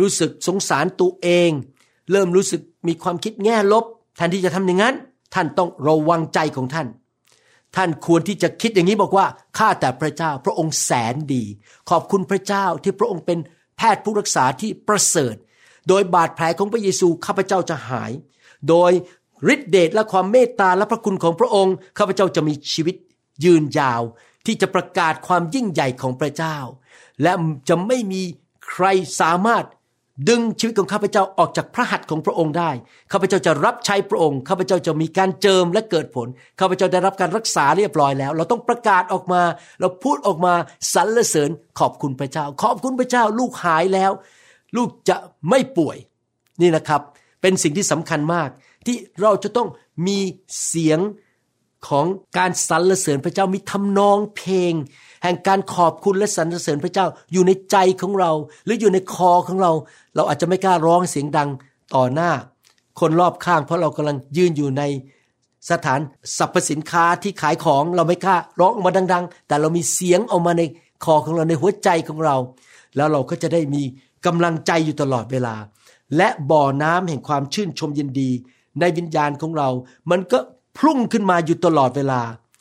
[0.00, 1.50] รู้สึกสงสารตัวเอง
[2.10, 3.84] เริ่มรู้สึกมีความคิดแง่ลบ
[4.16, 4.94] แทนที่จะทำอย่างนั้น
[5.34, 6.88] ท่านต้องระวังใจของท่าน
[7.76, 9.26] ท่านควรที่จะคิดอย่างนี้บอกว่า
[9.58, 11.44] ข้าแต่พระเจ้าพระองค์แสนดี
[11.90, 13.38] ขอบคุณพระเจ้าที่พระองค์เป็น
[13.76, 15.34] แพทย์ผู้รักษาที่ประเสริฐ
[15.88, 18.12] โดยบาดแผลของพระเยซูข้าพเจ้าจะหาย
[18.68, 18.92] โดย
[19.54, 22.96] ฤทธิเดชและความเมตตาและพระคุณของพระองค์ข้าพเจ้าจะมีชีวิต
[23.44, 24.02] ยืนยาว
[24.46, 26.56] ที่จะประกาศความยิ่งใหญ่ของพระเจ้า
[27.22, 27.32] และ
[27.68, 28.22] จะไม่มี
[28.68, 28.86] ใคร
[29.20, 29.64] สามารถ
[30.28, 32.70] ดึงชีวิตของข้าพเจ้าออกจากพระหัตถ์ของพระองค์ได้
[33.12, 36.26] ข้าพเจ้าจะรับใช้พระองค์ ข้าพเจ้าจะมีการเจิมและเกิดผล
[36.60, 39.42] ข้าพเจ้าได้รับการรักษาเรียบร้อยแล้ว เราต้องประกาศออกมา
[39.80, 40.54] เราพูดออกมา
[40.94, 44.12] สรรเสริญขอบคุณพระเจ้า ขอบคุณพระเจ้า ลูกหายแล้ว
[44.76, 45.16] ลูกจะ
[45.48, 45.96] ไม่ป่วย
[46.60, 47.00] นี่นะครับ
[47.42, 48.48] เป็นสิ่งที่สำคัญมาก
[48.86, 49.68] ที่เราจะต้อง
[50.06, 50.18] มี
[50.66, 51.00] เสียง
[51.88, 52.06] ของ
[52.38, 54.72] การสรรเสริญพระเจ้า มีทำนองเพลง
[55.22, 58.32] แห่งการขอบคุณและสรรเสริญพระเจ้าอยู่ในใจของเรา
[58.64, 59.72] หรืออยู่ในคอของเรา
[60.14, 61.48] เราอาจจะไม่กล้าร้องเสียงดัง
[61.94, 62.30] ต่อหน้า
[63.00, 64.82] คนรอบข้างเพราะเรากำลังยืนอยู่ใน
[65.70, 66.00] สถาน
[66.38, 70.62] สรรพสินค้าที่ขายของเราไม่กล้าร้องออกมาดัง ๆ แต่เรามีเสียงออกมาใน
[71.04, 72.36] คอของเราในหัวใจของเรา
[72.96, 73.82] แล้วเราก็จะได้มี
[74.26, 75.54] กำลังใจอยู่ตลอดเวลา
[76.16, 78.30] และบ่อน้ำแห่งความชื่นชมยินดี
[78.80, 79.68] ในวิญญาณของเรา
[80.10, 80.38] มันก็
[80.78, 82.20] พุ่งขึ้นมาอยู่ตลอดเวลา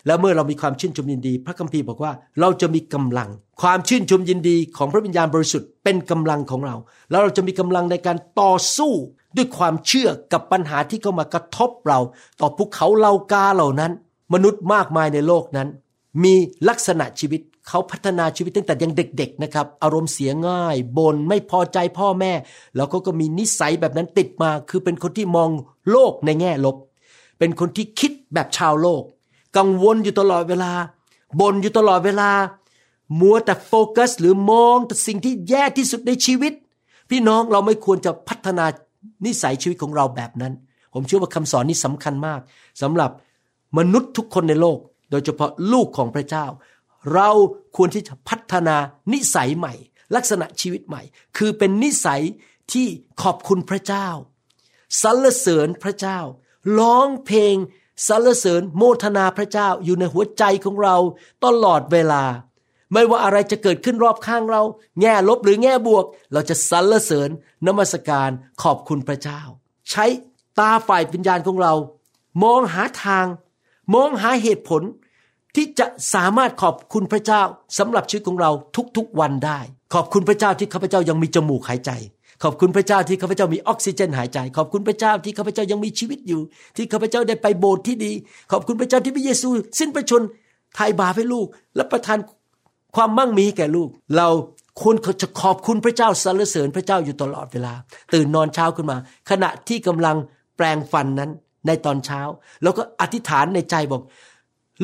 [0.10, 3.30] แล้วเมื่อเรามีความชื่นชมยินดี พระคัมภีร์บอกว่าเราจะมีกำลัง
[3.62, 6.76] ความชื่นชมยินดีของพระวิญญาณบริสุทธิ์เป็นกำลังของเรา
[7.10, 8.91] แล้วเราจะมีกำลังในการต่อสู้
[9.36, 12.00] ด้วยความเชื่อกับปัญหาที่เข้ามากระทบเรา
[12.41, 13.91] ต่อภูเขาเหล่ากาเหล่านั้น
[14.34, 15.67] มนุษย์มากมายในโลกนั้น
[16.24, 16.34] มี
[16.69, 22.34] ลักษณะชีวิตเขาพัฒนาชีวิตตั้งแต่ยังเด็ก ๆนะครับ อารมณ์เสียง่ายบน่นไม่พอใจพ่อแม่
[22.76, 25.50] แล้วก็ก็มีนิสัยแบบนั้นติดมา คือเป็นคนที่มอง
[25.91, 26.78] โลกในแง่ลบ
[27.39, 29.04] เป็นคนที่คิดแบบชาวโลก
[29.57, 30.71] กังวลอยู่ตลอดเวลา
[31.39, 32.29] บ่นอยู่ตลอดเวลา
[33.19, 36.53] มัวแต่โฟกัส หรือมองแต่สิ่งที่แย่ที่สุดในชีวิต
[37.09, 38.65] พี่น้องเราไม่ควรจะพัฒนา
[39.25, 40.53] นิสัยชีวิตของเราแบบนั้น
[40.93, 42.39] ผมเชื่อว่าคำสอนนี้สำคัญมาก
[42.81, 43.12] สำหรับ
[43.77, 44.79] มนุษย์ทุกคนในโลก
[45.12, 46.45] โดยเฉพาะลูกของพระเจ้า
[47.13, 47.29] เรา
[47.75, 48.75] ควรที่จะพัฒนา
[49.13, 49.73] นิสัยใหม่
[50.15, 51.01] ลักษณะชีวิตใหม่
[51.38, 52.21] คือเป็นนิสัย
[52.73, 52.88] ที่
[53.21, 54.07] ขอบคุณพระเจ้า
[55.01, 56.19] สรรเสริญพระเจ้า
[56.79, 57.55] ร้องเพลง
[58.07, 60.95] สรรเสริญโมทนาพระเจ้าอยู่ในหัวใจของเรา
[61.45, 62.23] ตลอดเวลา
[62.93, 64.62] ไม่ว่าอะไรจะเกิดขึ้นรอบข้างเรา
[65.01, 67.29] แง่ลบหรือแง่บวก เราจะสรรเสริญ
[67.67, 68.29] นมัสการ
[68.63, 69.41] ขอบคุณพระเจ้า
[69.89, 70.05] ใช้
[70.59, 71.73] ตาฝ่ายวิญญาณของเรา
[72.43, 73.25] มองหาทาง
[73.95, 74.81] มองหาเหตุผล
[75.55, 77.41] ที่จะสามารถขอบคุณพระเจ้า
[77.77, 78.51] สำหรับชีวิตของเรา
[78.97, 79.59] ทุกๆวันได้
[79.93, 81.91] ขอบคุณพระเจ้าที่ข้าพเจ้ายังมีจมูกหายใจ
[82.43, 86.41] ขอบคุณพระเจ้าที่ข้าพเจ้ามีออกซิเจนหายใจ ขอบคุณพระเจ้าที่ข้าพเจ้ายังมีชีวิตอยู่
[86.75, 88.12] ที่ข้าพเจ้าได้ไปโบสถ์ที่ดี
[88.52, 89.47] ขอบคุณพระเจ้าที่พระเยซู
[89.80, 90.21] สิ้นพระชน
[90.75, 92.19] ไถ่บาปให้ลูก และประทาน
[92.95, 94.28] ความมั่งมีแก่ลูก เรา
[94.82, 97.73] ควรจะขอบคุณพระเจ้าสรรเสริญพระเจ้าอยู่ตลอดเวลา
[98.13, 98.97] ตื่นนอนเช้าขึ้นมา
[99.30, 100.17] ขณะที่กำลัง
[100.58, 101.32] แปลงฟันนั้น
[101.67, 102.21] ในตอนเช้า
[102.63, 104.02] แล้วก็อธิษฐานในใจบอก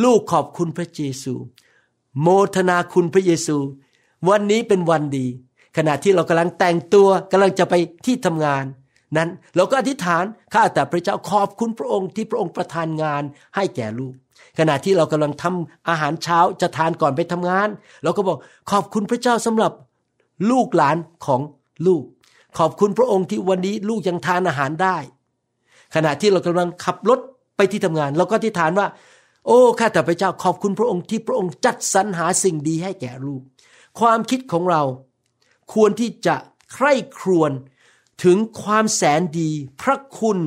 [0.03, 1.33] ลูกขอบคุณพระเยซู
[2.21, 3.57] โมทนาคุณพระเยซู
[4.29, 5.25] วันนี้เป็นวันดี
[5.77, 7.73] ขณะที่เรากำลังแต่งตัวกำลังจะไป
[8.05, 8.65] ที่ทำงาน
[9.17, 13.23] นั้นเราก็อธิษฐานข้าแต่พระเจ้าขอบคุณพระองค์ที่พระองค์ประทานงาน
[13.55, 14.13] ให้แก่ลูก
[14.59, 17.69] ขณะที่เรากำลังทำอาหารเช้าจะทานก่อนไปทำงาน
[18.03, 18.37] เราก็บอก
[18.71, 19.71] ขอบคุณพระเจ้าสำหรับ
[20.51, 21.41] ลูกหลานของ
[21.87, 22.03] ลูก
[22.57, 24.97] ขอบคุณพระองค์ที่วันนี้ลูกยังทานอาหารได้
[25.95, 27.19] ขณะที่เรากำลังขับรถ
[27.55, 28.87] ไปที่ทำงาน เราก็อธิษฐานว่า
[29.45, 33.41] โอ้ข้าแต่พระเจ้าขอบคุณพระองค์ที่พระองค์จัดสรรหาสิ่งดีให้แก่ลูก
[33.99, 34.81] ความคิดของเรา
[35.73, 36.35] ควรที่จะ
[36.73, 37.51] ใคร่ครวญ
[38.23, 39.49] ถึงความแสนดี
[39.81, 40.39] พระคุณ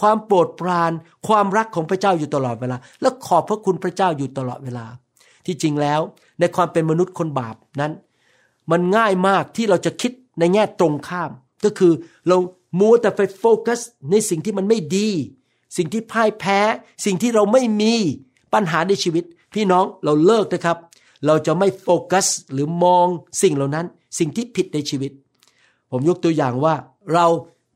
[0.00, 0.92] ความโปรดปราน
[1.28, 4.86] ความรักของพระเจ้าอยู่ตลอดเวลา และขอบพระคุณพระเจ้าอยู่ตลอดเวลา
[5.46, 6.00] ที่จริงแล้ว
[6.40, 7.92] ในความเป็นมนุษย์คนบาปนั้น
[8.70, 11.30] มันง่ายมากที่เราจะคิดในแง่ตรงข้าม
[11.64, 11.92] ก็คือ
[12.28, 12.36] เรา
[12.80, 13.80] มัวแต่ไปโฟกัส
[14.10, 15.08] ในสิ่งที่มันไม่ดี
[15.76, 16.58] สิ่งที่พ่ายแพ้
[17.04, 17.94] สิ่งที่เราไม่มี
[18.54, 20.76] ปัญหาในชีวิต พี่น้องเราเลิกนะครับ
[21.26, 23.06] เราจะไม่โฟกัสหรือมอง
[23.42, 23.86] สิ่งเหล่านั้น
[24.18, 25.12] สิ่งที่ผิดในชีวิต
[25.90, 26.74] ผมยกตัวอย่างว่า
[27.14, 27.26] เรา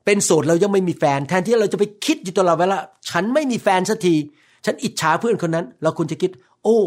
[0.05, 2.77] เป็นโสดเรายังไม่มีแฟน แทนที่เราจะไปคิดอยู่ตลอดเวลา
[3.09, 4.15] ฉันไม่มีแฟนสักที
[4.65, 6.31] ฉันอิจฉาเพื่อนคนนั้น เราควรจะคิด
[6.63, 6.79] โอ้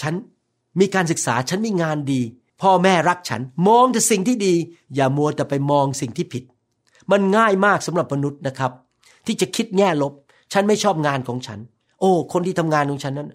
[0.00, 0.14] ฉัน
[0.80, 2.20] มีการศึกษาฉันมีงานดี
[2.62, 4.54] พ่อแม่รักฉันมองแต่สิ่งที่ดี
[4.94, 6.44] อย่ามัวแต่ไปมองสิ่งที่ผิด
[7.10, 8.72] มันง่ายมากสำหรับมนุษย์นะครับ
[9.26, 10.12] ที่จะคิดแง่ลบ
[10.52, 11.58] ฉันไม่ชอบงานของฉัน
[12.00, 13.28] โอ้ คนที่ทำงานของฉันนั้น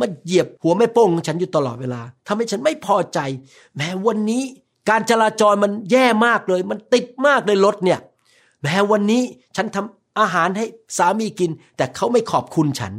[0.00, 3.18] มันเหยียบหัวแม่โป้งของฉันอยู่ตลอดเวลาทำให้ฉันไม่พอใจ
[3.76, 4.42] แม้วันนี้
[4.88, 7.98] การจราจรมันแย่มากเลย มันติดมากเลยรถเนี่ย
[8.62, 9.22] แม้วันนี้
[9.56, 10.64] ฉันทำอาหารให้
[10.98, 12.92] สามีกิน แต่เขาไม่ขอบคุณฉัน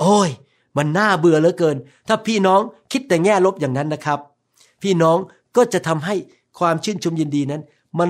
[0.00, 0.30] โอ้ย
[0.76, 1.76] มันน่าเบื่อเหลือเกิน
[2.08, 2.60] ถ้าพี่น้อง
[2.92, 4.18] คิดแต่แง่ลบอย่างนั้นนะครับ
[4.82, 5.18] พี่น้อง
[5.56, 6.14] ก็จะทำให้
[6.58, 7.62] ความชื่นชมยินดีนั้น
[7.98, 8.08] มัน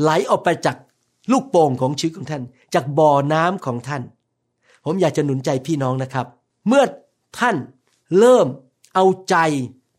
[0.00, 0.76] ไหลออกไปจาก
[1.32, 2.42] ลูกโป่งของชีวิตของท่าน
[2.74, 4.02] จากบ่อน้ำของท่าน
[4.84, 6.26] ผมอยากจะหนุนใจพี่น้องนะครับ
[6.68, 6.84] เมื่อ
[7.40, 7.56] ท่าน
[8.18, 8.46] เริ่ม
[8.94, 9.36] เอาใจ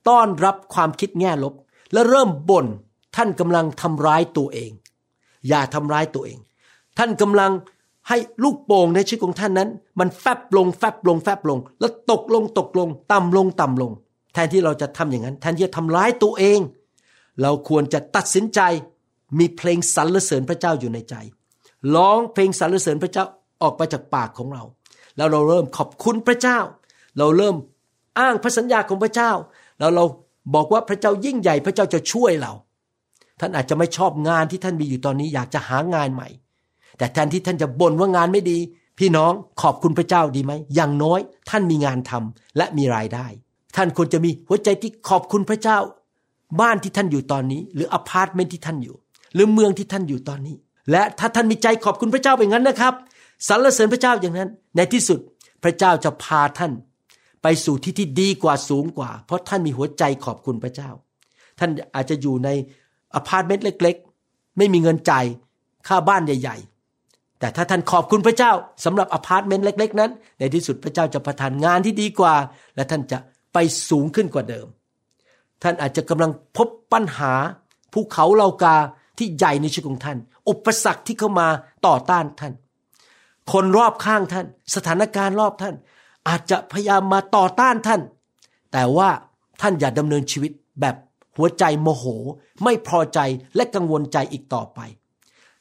[0.09, 1.53] ต้อนรับความคิดแง่ลบ
[1.93, 2.65] และเริ่มบ่น
[3.15, 4.71] ท่านกำลังทำร้ายตัวเอง
[5.47, 6.37] อย่าทำร้ายตัวเอง
[6.97, 7.51] ท่านกำลัง
[8.09, 9.69] ให้ลูกโป่งในชีวิตของท่านนั้น
[9.99, 13.91] มันแฟบลงแฟบลงแฟบลง แล้วตกลงตกลง ต่ำลงต่ำลง
[14.33, 16.59] แทนที่เราจะทำอย่างนั้น แทนที่จะทำร้ายตัวเอง
[17.41, 18.59] เราควรจะตัดสินใจ
[19.39, 21.15] มีเพลงสรรเสริญพระเจ้าอยู่ในใจ
[21.95, 23.25] ร้องเพลงสรรเสริญพระเจ้า
[23.61, 24.63] ออกไปจากปากของเรา
[25.17, 26.59] แล้วเราเริ่มขอบคุณพระเจ้า
[27.17, 27.55] เราเริ่ม
[28.19, 29.31] อ้างพระสัญญาของพระเจ้า
[29.79, 30.05] แล้วเรา
[30.53, 32.53] บอกว่าพระเจ้ายิ่งใหญ่พระเจ้าจะช่วยเรา
[33.39, 36.29] ท่านอาจจะไม่ชอบงานที่ท่านมีอยู่ตอนนี้อยากจะหางานใหม่
[36.97, 38.57] แต่แทนที่ท่านจะบ่นว่างานไม่ดี
[38.99, 43.27] พี่น้องขอบคุณพระเจ้าดีไหมอย่างน้อยท่านมีงานทำและมีรายได้
[43.75, 45.77] ท่านควรจะมีหัวใจที่ขอบคุณพระเจ้า
[46.61, 48.95] บ้านที่ท่านอยู่ตอนนี้ หรืออพาร์ตเมนต์ที่ท่านอยู่
[49.33, 50.55] หรือเมืองที่ท่านอยู่ตอนนี้
[50.91, 52.93] และถ้าท่านมีใจขอบคุณพระเจ้าเป็นงั้นนะครับ
[53.47, 55.19] สรรเสริญพระเจ้าอย่างนั้น ในที่สุด
[55.63, 56.71] พระเจ้าจะพาท่าน
[57.49, 60.89] ไปสู่ที่ที่ดีกว่าสูงกว่า เพราะท่านมีหัวใจขอบคุณพระเจ้า
[61.59, 62.49] ท่านอาจจะอยู่ใน
[63.15, 63.95] อพาร์ตเมนต์เล็ก
[64.27, 65.25] ๆ ไม่มีเงินจ่าย
[65.87, 66.57] ค่าบ้านใหญ่
[66.99, 68.51] ๆ แต่ถ้าท่านขอบคุณพระเจ้า
[68.85, 72.33] สำหรับอพาร์ตเมนต์เล็ก ๆ นั้น ในที่สุดพระเจ้าจะประทานงานที่ดีกว่า
[72.75, 73.17] และท่านจะ
[73.53, 73.57] ไป
[73.89, 74.67] สูงขึ้นกว่าเดิม
[75.63, 77.33] ท่านอาจจะกำลังพบปัญหา
[77.93, 78.75] ภูเขาเลากา
[79.17, 80.17] ที่ใหญ่ในชีวิตของท่าน
[80.49, 81.47] อุปสรรคที่เข้ามา
[81.87, 82.53] ต่อต้านท่าน
[83.51, 85.75] คนรอบข้างท่าน สถานการณ์รอบท่าน
[86.27, 88.01] อาจจะพยายามมาต่อต้านท่าน
[88.71, 89.09] แต่ว่า
[89.61, 90.95] ท่านอย่าดำเนินชีวิตแบบ
[91.37, 92.05] หัวใจโมโห
[92.63, 93.19] ไม่พอใจ
[93.55, 94.79] และกังวลใจอีกต่อไป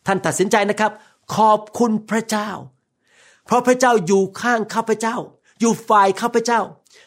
[0.06, 0.92] ท่านตัดสินใจนะครับ
[1.36, 2.50] ขอบคุณพระเจ้า
[3.44, 5.16] เพราะพระเจ้าอยู่ข้างข้าพเจ้า
[5.60, 6.60] อยู่ฝ่ายข้าพเจ้า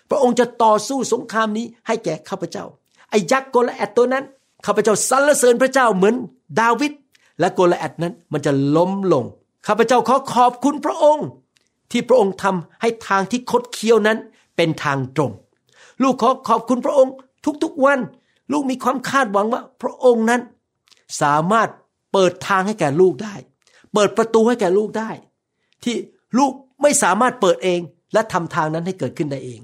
[0.10, 2.65] พระองค์จะต่อสู้สงครามนี้ให้แก่ข้าพเจ้า
[3.10, 4.26] ไอ้ยักษ์โกไลแอธตัวนั้น
[4.65, 6.15] ข้าพเจ้าสรรเสริญพระเจ้าเหมือน
[6.60, 6.91] ดาวิด
[7.39, 9.26] และโกไลแอธนั้นมันจะล้มลง
[9.67, 11.28] ข้าพเจ้าขอขอบคุณพระองค์
[11.91, 14.17] ที่พระองค์ทำให้ทางที่คดเคี้ยวนั้น
[14.56, 15.32] เป็นทางตรง
[16.04, 17.13] ลูกขอขอบคุณพระองค์
[17.63, 17.99] ทุกๆวัน
[18.52, 20.41] ลูกมีความคาดหวังว่า พระองค์นั้น
[21.21, 21.69] สามารถ
[22.13, 23.36] เปิดทางให้แก่ลูกได้
[23.93, 25.10] เปิดประตูให้แก่ลูกได้
[25.84, 25.95] ที่
[26.38, 27.80] ลูกไม่สามารถเปิดเอง
[28.13, 29.60] และทำทางนั้นให้เกิดขึ้นได้เอง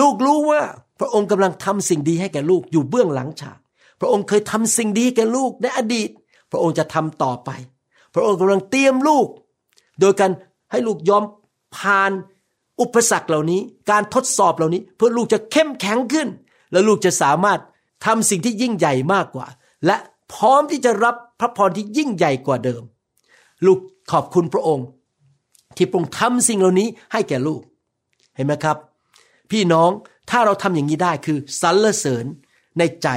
[0.00, 0.60] ลูกรู้ว่า
[1.00, 3.58] พระองค์กำลังทำสิ่งดีให้แก่ลูกอยู่เบื้องหลังฉาก
[4.00, 6.10] พระองค์เคยทำสิ่งดีแก่ลูกในอดีต
[6.50, 7.50] พระองค์จะทำต่อไป
[8.14, 9.26] พระองค์กำลังเตรียมลูก
[10.00, 10.32] โดยการ
[10.70, 11.24] ให้ลูกยอม
[11.76, 12.10] ผ่าน
[12.80, 16.28] อุปสรรคเหล่านี้ การทดสอบเหล่านี้ เพื่อลูกจะเข้มแข็งขึ้น
[16.72, 17.60] และลูกจะสามารถ
[18.06, 19.46] ทำสิ่งที่ยิ่งใหญ่มากกว่า
[19.86, 19.96] และ
[20.32, 22.82] พร้อมที่จะรับพระพรที่ยิ่งใหญ่กว่าเดิม
[23.66, 23.78] ลูก
[24.12, 24.86] ขอบคุณพระองค์
[25.76, 27.60] ที่พระองค์ทำสิ่งเหล่านี้ให้แก่ลูก
[28.34, 28.76] เห็นไหมครับ
[29.50, 29.90] พี่น้อง
[30.30, 32.24] ถ้าเราทำอย่างนี้ได้คือสรรเสริญ
[32.78, 33.08] ในใจ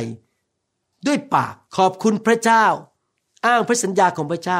[1.07, 2.65] ด้วยปากขอบคุณพระเจ้า
[3.45, 4.59] อ้างพระสัญญาของพระเจ้า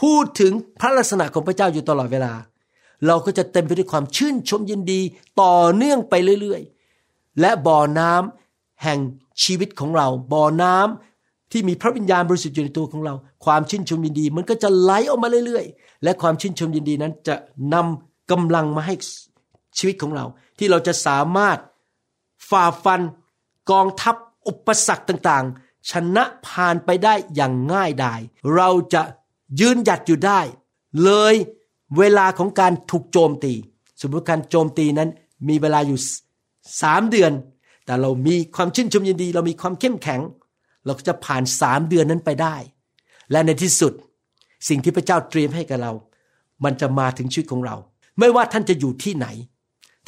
[0.00, 2.32] พูดถึงพระลักษณะของพระเจ้าอยู่ตลอดเวลา
[3.06, 5.00] เราก็จะเต็มไปด้วยความชื่นชมยินดี
[5.40, 8.98] ต่อเนื่องไปเรื่อยๆ และบ่อน้ำแห่ง
[9.42, 17.34] ชีวิตของเรา บ่อน้ำที่มีพระวิญญาณบริสุทธิ์อยู่ในตัวของเรา ความชื่นชมยินดี มันก็จะไหลออกมาเรื่อยๆ และความชื่นชมยินดีนั้นจะ
[17.74, 18.94] นำกำลังมาให้
[19.78, 20.24] ชีวิตของเรา
[20.58, 21.58] ที่เราจะสามารถ
[22.50, 23.00] ฝ่าฟัน
[23.70, 24.16] กองทัพ
[24.48, 28.20] อุปสรรคต่างๆ ชนะผ่านไปได้อย่างง่ายดาย
[28.54, 29.02] เราจะ
[29.60, 30.40] ยืนหยัดอยู่ได้
[31.04, 31.34] เลย
[31.98, 33.52] เวลาของการถูกโจมตี
[34.00, 35.10] สมมติการโจมตีนั้น
[35.48, 35.98] มีเวลาอยู่
[36.82, 37.32] สามเดือน
[37.84, 40.20] แต่เรามีความชื่นชมยินดี เรามีความเข้มแข็ง
[40.84, 42.56] เราก็จะผ่านสามเดือนนั้นไปได้
[43.30, 43.92] และในที่สุด
[44.68, 45.92] สิ่งที่พระเจ้าเตรียมให้กับเรา
[46.64, 47.76] มันจะมาถึงชีวิตของเรา
[48.18, 49.26] ไม่ว่าท่านจะอยู่ที่ไหน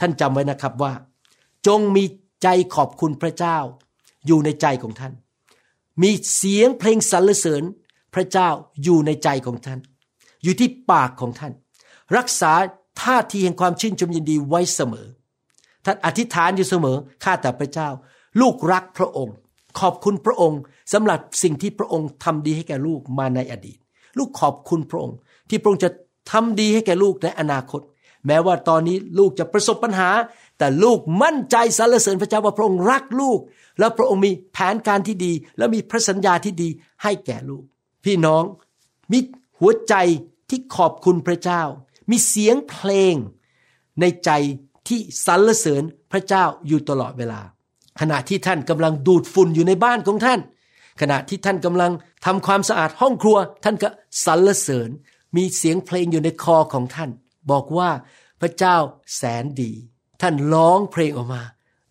[0.01, 0.93] ท่านจำไว้นะครับว่า
[1.67, 2.05] จงมี
[2.43, 3.59] ใจขอบคุณพระเจ้า
[4.27, 5.13] อยู่ในใจของท่าน
[6.03, 7.63] มีเสียงเพลงสรรเสริญ
[8.19, 8.49] ระเจ้า
[8.83, 9.79] อยู่ในใจของท่าน
[10.43, 11.53] อยู่ที่ปากของท่าน
[12.17, 12.53] รักษา
[13.03, 15.07] ท่าทีแห่งความชื่นชมยินดีไว้เสมอ
[15.85, 17.89] ท่านอธิษฐานอยู่เสมอข้าแต่พระเจ้า
[18.41, 19.35] ลูกรักพระองค์
[19.81, 20.61] ขอบคุณพระองค์
[20.93, 23.79] สำหรับสิ่งที่พระองค์ทำดีให้แก่ลูกมาในอดีต
[24.19, 25.17] ลูกขอบคุณพระองค์
[25.49, 25.91] ที่พระองค์จะ
[26.31, 27.81] ทำดีให้แก่ลูกในอนาคต
[28.27, 30.11] แม้ว่าตอนนี้ลูกจะประสบปัญหา
[30.59, 33.41] แต่ลูกมั่นใจสรรเสริญพระเจ้าว่าพระองค์รักลูก
[33.79, 36.69] และพระองค์มีแผนการที่ดี และมีพระสัญญาที่ดี
[37.03, 37.65] ให้แก่ลูก
[38.05, 38.43] พี่น้อง
[39.13, 39.19] มี
[39.59, 39.95] หัวใจ
[40.51, 41.63] ที่ขอบคุณพระเจ้า
[42.11, 43.15] มีเสียงเพลง
[44.01, 44.31] ในใจ
[44.89, 45.83] ที่สรรเสริญ
[46.13, 47.41] พระเจ้าอยู่ตลอดเวลา
[48.01, 50.41] ขณะที่ท่านกำลังดูดฝุ่นอยู่ในบ้านของท่าน
[51.01, 51.93] ขณะที่ท่านกำลัง
[52.27, 53.89] ทำความสะอาดห้องครัว ท่านก็
[54.25, 54.91] สรรเสริญ
[55.37, 57.11] มีเสียงเพลงอยู่ในคอของท่าน
[57.51, 57.91] บอกว่า
[58.41, 58.77] พระเจ้า
[59.17, 59.73] แสนดี
[60.23, 61.43] ท่านร้องเพลงออกมา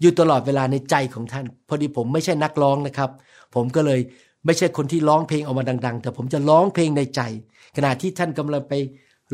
[0.01, 3.11] อยู่ตลอดเวลาในใจของท่าน พอดีผมไม่ใช่นักร้องนะครับ
[3.55, 3.99] ผมก็เลย
[4.47, 7.21] ไม่ใช่คนที่ร้องเพลงออกมาดัง ๆ แต่ผมจะร้องเพลงในใจ
[7.75, 8.73] ขณะที่ท่านกำลังไป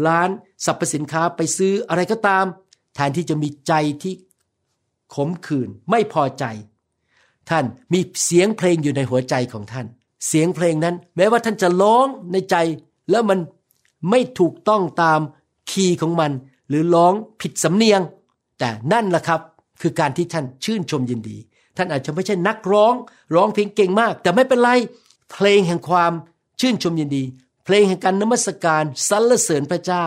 [0.08, 0.30] ร้าน
[0.66, 2.46] สรรพสินค้าไปซื้ออะไรก็ตาม
[2.96, 3.74] แทนที่จะมีใจ
[4.04, 4.14] ที่
[5.16, 6.46] ขมขื่นไม่พอใจ
[7.50, 9.86] ท่านมีเสียงเพลงอยู่ในหัวใจของท่าน
[10.28, 12.56] เสียงเพลงนั้น แม้ว่าท่านจะร้องในใจ
[13.12, 13.40] แล้วมัน
[14.10, 15.20] ไม่ถูกต้องตาม
[15.72, 16.32] คีย์ของมัน
[16.70, 18.02] หรือร้องผิดสำเนียง
[18.60, 19.42] แต่นั่นแหละครับ
[19.82, 21.38] คือการที่ท่านชื่นชมยินดี
[21.78, 22.94] ท่านอาจจะไม่ใช่นักร้อง
[23.36, 24.70] ร้องเพลงเก่งมาก แต่ไม่เป็นไร
[25.34, 26.12] เพลงแห่งความ
[26.60, 27.24] ชื่นชมยินดี
[27.66, 30.06] เพลงแห่งการนมัสการสรรเสริญพระเจ้า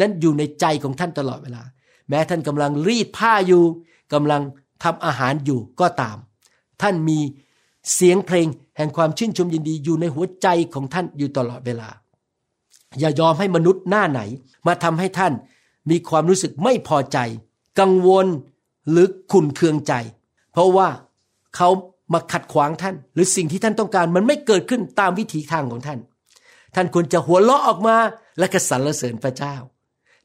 [0.00, 1.62] นั้นอยู่ในใจของท่านตลอดเวลา
[2.08, 3.64] แม้ท่านกำลังรีดผ้าอยู่
[4.12, 4.42] กำลัง
[4.82, 6.16] ทำอาหารอยู่ก็ตาม
[6.82, 7.18] ท่านมี
[7.94, 11.88] เสียงเพลงแห่งความชื่นชมยินดีอยู่ในหัวใจของท่านอยู่ตลอดเวลา
[12.98, 14.20] อย่ายอมให้มนุษย์หน้าไหน
[14.66, 15.32] มาทำให้ท่าน
[15.90, 17.18] มีความรู้สึกไม่พอใจ
[17.80, 18.26] กังวล
[18.90, 19.94] หรือขุนเคืองใจ
[20.52, 20.88] เพราะว่า
[21.56, 21.68] เขา
[22.14, 25.98] มาขัดขวางท่าน หรือสิ่งที่ท่านต้องการมันไม่เกิดขึ้นตามวิถีทางของท่าน
[26.74, 27.96] ท่านควรจะหัวเราะออกมา
[28.38, 29.54] และกระสรรเสริญพระเจ้า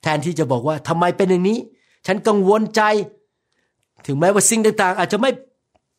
[0.02, 1.60] แทนที่จะบอกว่าทำไมเป็นอย่างนี้
[2.08, 2.82] ฉันกังวลใจ
[4.06, 5.32] ถึงแม้ว่าสิ่งต่างๆ อาจจะไม่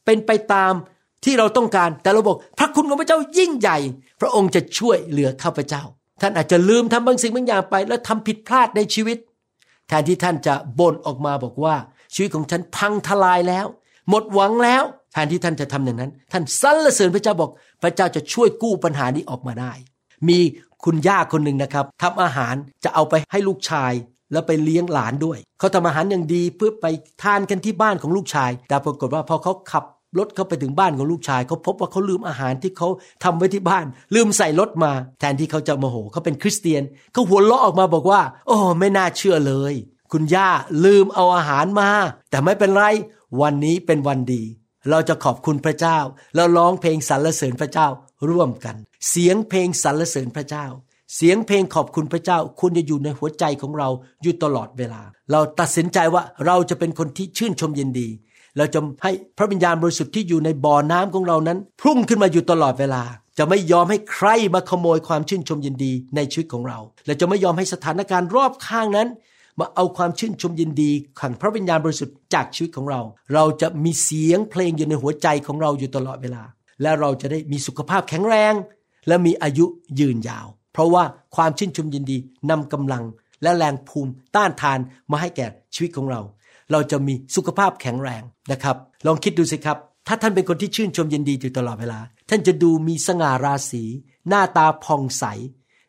[0.05, 0.72] เป็นไปตาม
[1.24, 3.79] ที่เราต้องการแต่เราบอกพระคุณของพระเจ้ายิ่งใหญ่
[4.20, 5.83] พระองค์จะช่วยเหลือข้าพเจ้า
[6.20, 9.18] ท่านอาจจะลืมทำบางสิ่งบางอย่างไป แล้วทำผิดพลาดในชีวิต
[9.88, 11.74] แทนที่ท่านจะบ่นออกมาบอกว่า
[12.14, 13.66] ชีวิตของฉันพังทลายแล้ว
[14.09, 14.83] หมดหวังแล้ว
[15.24, 17.50] นที่ท่านจะทำอย่างนั้น ท่านสรรเสริญพระเจ้าบอก
[17.83, 19.72] พระเจ้าจะช่วยกู้ปัญหานี้ออกมาได้
[20.28, 20.38] มี
[20.85, 22.54] คุณย่าคนหนึ่งนะครับทำอาหาร
[22.85, 23.92] จะเอาไปให้ลูกชาย
[24.33, 26.87] แล้วไปเลี้ยงหลานด้วย เขาทำอาหารอย่างดีเพื่อไป
[27.22, 29.85] ทานกันที่บ้านของลูกชาย แต่ปรากฏว่าพอเขาขับ
[30.18, 32.88] รถเข้าไปถึงบ้านของลูกชายเขาพบว่าเขาลืมอาหารที่เขา
[33.24, 39.74] ทำไว้ที่บ้าน ลืมใส่รถมา แทนที่เขาจะโมโหเขาเป็นคริสเตียนเขาหัวเราะออกมาบอกว่า โอ้ไม่น่าเชื่อเลย
[40.12, 40.48] คุณย่า
[40.85, 41.88] ลืมเอาอาหารมา
[42.31, 42.85] แต่ไม่เป็นไร
[43.40, 44.42] วันนี้เป็นวันดี
[44.90, 45.98] เราจะขอบคุณพระเจ้า
[46.35, 47.88] แล้วร้องเพลงสรรเสริญพระเจ้า
[48.31, 48.77] ร่วมกัน
[49.11, 50.66] เสียงเพลงสรรเสริญพระเจ้า
[51.14, 53.88] เสียงเพลงขอบคุณพระเจ้าควรจะอยู่ในหัวใจของเรา
[54.22, 58.09] อยู่ตลอดเวลา เราตัดสินใจว่าเราจะเป็นคนที่ชื่นชมยินดี
[58.57, 63.03] เราจะให้พระวิญญาณบริสุทธิ์ที่อยู่ในบ่อน้ำของเรานั้น พุ่งขึ้นมาอยู่ตลอดเวลา
[63.38, 69.09] จะไม่ยอมให้ใครมาขโมยความชื่นชมยินดีในชีวิตของเรา และจะไม่ยอมให้สถานการณ์รอบข้างนั้น
[69.59, 70.90] มาเอาความชื่นชมยินดี
[71.21, 73.01] ขังพระวิญญาณบริสุทธิ์จากชีวิตของเรา
[73.35, 76.42] เราจะมีเสียงเพลงอยู่ในหัวใจของเราอยู่ตลอดเวลา
[76.83, 78.55] และเราจะได้มีสุขภาพแข็งแรง
[79.09, 79.66] และมีอายุ
[80.01, 81.05] ยืนยาว เพราะว่า
[81.37, 82.18] ความชื่นชมยินดี
[82.51, 83.05] นำกำลัง
[83.42, 84.79] และแรงภูมิต้านทาน
[85.11, 86.21] มาให้แก่ชีวิตของเรา
[86.73, 93.85] เราจะมีสุขภาพแข็งแรงนะครับ ลองคิดดูสิครับ ถ้าท่านเป็นคนที่ชื่นชมยินดีอยู่ตลอดเวลา ท่านจะดูมีสง่าราศี
[94.29, 95.25] หน้าตาผ่องใส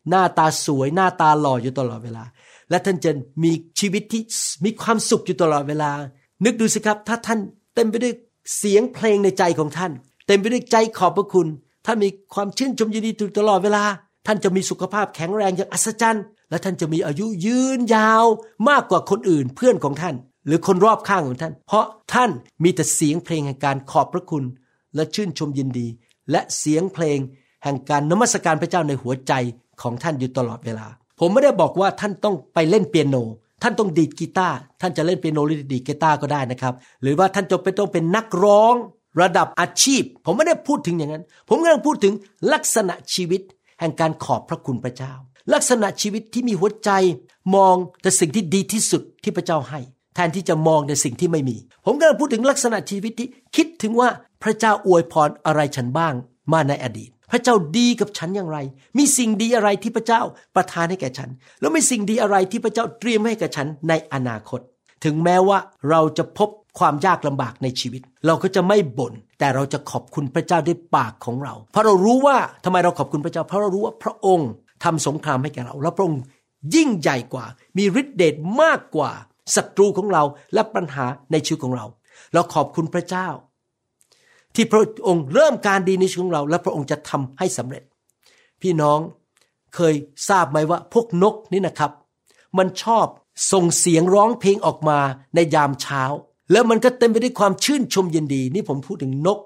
[0.10, 2.24] หน้าตาสวย หน้าตาหล่ออยู่ตลอดเวลา
[2.70, 3.12] และท่านจะ
[3.44, 4.22] มีชีวิตที่
[4.66, 5.92] มีความสุขอยู่ตลอดเวลา
[6.46, 7.40] นึกดูสิครับ ถ้าท่าน
[7.76, 8.14] เต็มไปด้วย
[8.58, 9.92] เสียงเพลงในใจของท่าน
[10.28, 11.48] เต็มไปด้วยใจขอบพระคุณ
[11.86, 13.84] ท่านมีความชื่นชมยินดีอยู่ตลอดเวลา
[14.28, 18.26] ท่านจะมีสุขภาพแข็งแรงอย่างอัศจรรย์ และท่านจะมีอายุยืนยาว
[18.70, 22.32] มากกว่าคนอื่นเพื่อนของท่าน หรือคนรอบข้างของท่าน เพราะท่าน
[22.64, 24.44] มีแต่เสียงเพลงแห่งการขอบพระคุณ
[24.96, 25.88] และชื่นชมยินดี
[26.32, 27.20] และเสียงเพลง
[27.64, 29.34] แห่งการนมัสการพระเจ้าในหัวใจ
[29.82, 30.88] ของท่านอยู่ตลอดเวลา
[31.20, 33.16] ผมไม่ได้บอกว่าท่านต้องไปเล่นเปียโน
[33.64, 38.74] ท่านต้องดีดกีตาร์ ท่านจะเล่นเปียโนหรือดีดกีตาร์ก็ได้นะครับ หรือว่าท่านจะเป็นต้องเป็นนักร้อง
[39.22, 42.14] ระดับอาชีพ ผมไม่ได้พูดถึงอย่างนั้น ผมกำลังพูดถึง
[42.54, 43.42] ลักษณะชีวิต
[43.80, 45.14] แห่งการขอบพระคุณพระเจ้า
[45.54, 46.92] ลักษณะชีวิตที่มีหัวใจ
[47.56, 49.80] มองแต่สิ่งที่ดีที่สุดที่พระเจ้าให้
[50.16, 54.10] แทนที่จะมองในสิ่งที่ไม่มี ผมกำลังพูดถึงลักษณะชีวิตที่คิดถึงว่า
[54.44, 56.14] พระเจ้าอวยพรอะไรฉันบ้าง
[56.54, 58.58] มาในอดีต พระเจ้าดีกับฉันอย่างไร
[58.98, 60.22] มีสิ่งดีอะไรที่พระเจ้า
[60.56, 61.30] ประทานให้แก่ฉัน
[61.62, 64.60] แล้วมีสิ่งดีอะไรที่พระเจ้าเตรียมให้แก่ฉันในอนาคต
[65.04, 65.58] ถึงแม้ว่า
[65.90, 66.50] เราจะพบ
[66.80, 74.50] ความยากลำบากในชีวิต เราก็จะไม่บน่นแต่เราจะขอบคุณพระเจ้าด้วยปากของเรา เพราะเรารู้ว่าทำไมเราขอบคุณพระเจ้า เพราะเรารู้ว่าพระองค์
[74.84, 76.22] ทำสงครามให้แก่เรา และพระองค์
[76.76, 77.46] ยิ่งใหญ่กว่า
[77.78, 79.12] มีฤทธิเดชมากกว่า
[79.56, 80.24] ศัตรูของเรา
[80.54, 81.86] และปัญหาในชีวิตของเรา
[82.34, 83.28] เราขอบคุณพระเจ้า
[84.56, 87.84] ที่พระองค์เริ่มการดีในชีวิตของเรา และพระองค์จะทำให้สำเร็จ
[88.62, 89.00] พี่น้อง
[89.76, 89.94] เคย
[90.30, 91.92] ทราบไหมว่าพวกนกนี่นะครับ
[92.58, 93.06] มันชอบ
[93.52, 95.00] ส่งเสียงร้องเพลงออกมา
[95.36, 96.04] ในยามเช้า
[96.52, 99.40] แล้วมันก็เต็มไปด้วยความชื่นชมยินดี นี่ผมพูดถึงนก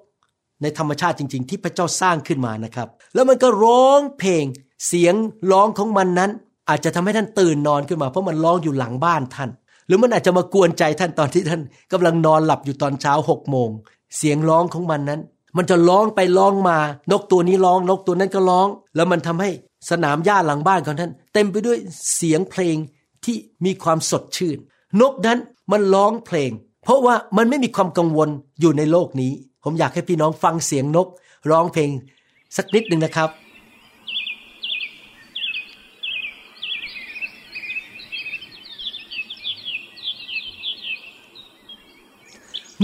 [0.61, 4.45] ในธรรมชาติจริง ๆ ที่พระเจ้าสร้างขึ้นมานะครับ แล้วมันก็ร้องเพลง
[4.87, 5.15] เสียง
[5.51, 6.31] ร้องของมันนั้น
[6.69, 9.49] อาจจะทำให้ท่านตื่นนอนขึ้นมาเพราะมันร้องอยู่หลังบ้านท่าน
[9.87, 13.69] หรือมันอาจจะมากวนใจท่านตอนที่ท่านกำลังนอนหลับอยู่ตอนเช้าหกโมง
[14.17, 15.21] เสียงร้องของมันนั้น
[15.57, 16.77] มันจะร้องไปร้องมา
[17.11, 19.49] นกตัวนี้ร้อง นกตัวนั้นก็ร้อง แล้วมันทำให้
[19.89, 21.77] สนามหญ้าหลังบ้านของท่าน เต็มไปด้วย
[22.15, 22.77] เสียงเพลง
[23.25, 23.35] ที่
[23.65, 24.57] มีความสดชื่น
[25.01, 25.39] นกนั้น
[25.71, 26.51] มันร้องเพลง
[26.83, 28.29] เพราะว่ามันไม่มีความกังวล
[28.61, 29.31] อยู่ในโลกนี้
[29.63, 31.07] ผมอยากให้พี่น้องฟังเสียงนก
[31.51, 31.89] ร้องเพลง
[32.57, 33.29] สักนิดหนึ่งนะครับ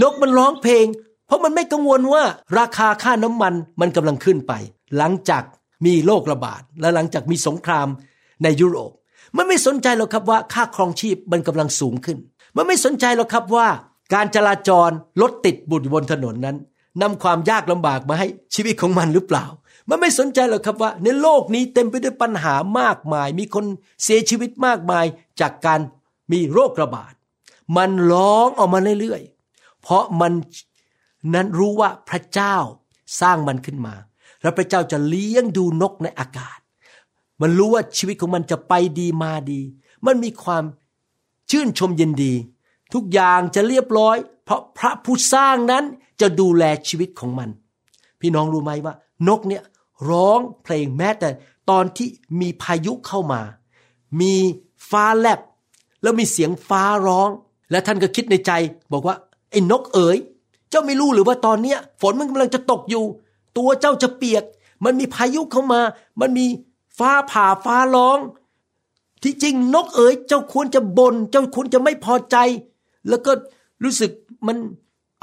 [0.02, 0.86] นกมันร้องเพลง
[1.30, 2.24] เพราะมันไม่กังวลว่า
[2.58, 4.52] ราคาค่าน้ำมันมันกำลังขึ้นไป
[4.96, 5.42] หลังจาก
[5.86, 7.88] มีโรคระบาด และหลังจากมีสงคราม
[8.42, 8.92] ในยุโรป
[9.36, 12.18] มันไม่สนใจหรอกครับว่าค่าครองชีพมันกำลังสูงขึ้น
[12.56, 13.68] มันไม่สนใจหรอกครับว่า
[14.14, 16.56] การจราจรรถติดบุดบนถนนนั้น
[17.02, 19.44] นำความยากลำบากมาให้ชีวิตของมันหรือเปล่า
[19.88, 23.64] มันไม่สนใจหรอกครับว่า ในโลกนี้เต็มไปด้วยปัญหามากมาย มีคน
[24.02, 25.04] เสียชีวิตมากมาย
[25.40, 25.80] จากการ
[26.32, 27.12] มีโรคระบาด
[27.76, 30.32] มันร้องออกมาเรื่อยๆ เพราะมัน
[31.34, 32.56] นั้นรู้ว่าพระเจ้า
[33.20, 33.94] สร้างมันขึ้นมา
[34.42, 36.58] แล้วพระเจ้าจะเลี้ยงดูนกในอากาศ
[37.40, 39.60] มันรู้ว่าชีวิตของมันจะไปดีมาดี
[40.06, 40.64] มันมีความ
[41.50, 42.34] ชื่นชมยินดี
[42.94, 45.84] ทุกอย่างจะเรียบร้อย เพราะพระผู้สร้างนั้น
[46.20, 47.48] จะดูแลชีวิตของมัน
[48.20, 48.94] พี่น้องรู้ไหมว่า
[49.28, 49.62] นกเนี่ย
[50.10, 51.28] ร้องเพลงแม้แต่
[51.70, 52.08] ตอนที่
[52.40, 53.40] มีพายุเข้ามา
[54.20, 54.34] มี
[54.90, 55.40] ฟ้าแลบ
[56.02, 57.28] แล้วมีเสียงฟ้าร้อง
[57.70, 58.52] และท่านก็คิดในใจ
[58.92, 59.16] บอกว่า
[59.50, 60.18] ไอ้นกเอ๋ย
[60.70, 63.04] เจ้าไม่รู้หรือว่าตอนเนี้ย ฝนมันกำลังจะตกอยู่
[63.56, 64.44] ตัวเจ้าจะเปียก
[64.84, 65.80] มันมีพายุเข้ามา
[66.20, 66.46] มันมี
[66.98, 68.18] ฟ้าผ่าฟ้าร้อง
[69.22, 72.36] ที่จริงนกเอ๋ยเจ้าควรจะบน่นเจ้าควรจะไม่พอใจ
[73.08, 73.32] แล้วก็
[73.84, 74.10] รู้สึก
[74.46, 74.56] มัน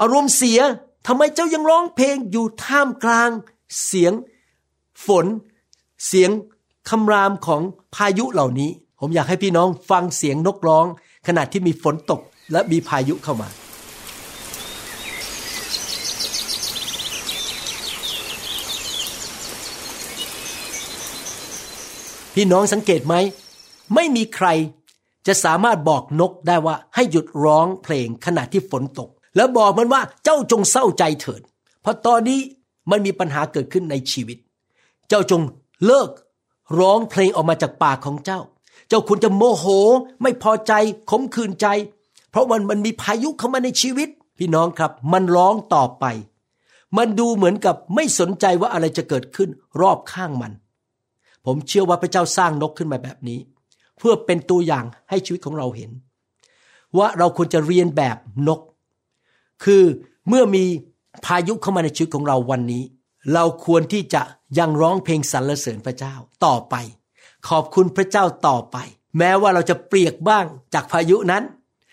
[0.00, 0.60] อารมณ์เสีย
[1.06, 3.30] ทำไมเจ้ายังร้องเพลงอยู่ท่ามกลาง
[3.84, 4.12] เสียง
[5.06, 5.26] ฝน
[6.06, 6.30] เสียง
[6.90, 7.62] คำรามของ
[7.94, 8.70] พายุเหล่านี้
[9.00, 10.86] ผมอยากให้พี่น้องฟังเสียงนกร้อง
[11.26, 12.20] ขณะที่มีฝนตก
[12.52, 13.48] และมีพายุเข้ามา
[22.40, 23.14] พี่น้องสังเกตไหม
[23.94, 24.46] ไม่มีใคร
[25.26, 31.42] จะสามารถบอกนกได้ว่าให้หยุดร้องเพลงขณะที่ฝนตก แล้วบอกมันว่าเจ้าจงเศร้าใจเถิด
[31.82, 32.40] เพราะตอนนี้
[32.90, 34.38] มันมีปัญหาเกิดขึ้นในชีวิต
[35.08, 35.42] เจ้าจง
[35.86, 36.10] เลิก
[36.78, 38.40] ร้องเพลงออกมาจากปากของเจ้า
[38.88, 39.64] เจ้าควรจะโมโห
[40.22, 40.72] ไม่พอใจ
[41.10, 41.66] ขมขื่นใจ
[42.30, 44.08] เพราะมันมันมีพายุเข้ามาในชีวิต
[44.38, 46.04] พี่น้องครับ มันร้องต่อไป
[46.96, 49.48] มันดูเหมือนกับไม่สนใจว่าอะไรจะเกิดขึ้น
[49.80, 50.54] รอบข้างมัน
[51.50, 53.38] ผมเชื่อว่าพระเจ้าสร้างนกขึ้นมาแบบนี้
[53.98, 55.90] เพื่อเป็นตัวอย่างให้ชีวิตของเราเห็น
[56.96, 58.16] ว่าเราควรจะเรียนแบบ
[58.48, 58.60] นก
[59.64, 59.82] คือ
[60.28, 60.64] เมื่อมี
[61.26, 62.82] พายุเข้ามาในชีวิตของเราวันนี้
[63.34, 64.22] เราควรที่จะ
[64.58, 66.74] ยังร้องเพลงสรรเสริญพระเจ้าต่อไป
[67.48, 68.76] ขอบคุณพระเจ้าต่อไป
[69.18, 70.44] แม้ว่าเราจะเปียกบ้าง
[70.74, 71.42] จากพายุนั้น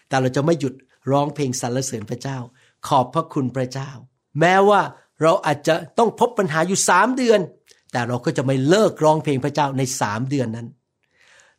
[0.08, 0.74] แต่เราจะไม่หยุด
[1.12, 2.38] ร้องเพลงสรรเสริญพระเจ้า
[2.88, 3.90] ขอบพระคุณพระเจ้า
[4.40, 4.82] แม้ว่า
[5.22, 7.40] เราอาจจะต้องพบปัญหาอยู่สามเดือน
[7.96, 10.68] แต่เราก็จะไม่เลิกร้องเพลงพระเจ้าในสามเดือนนั้น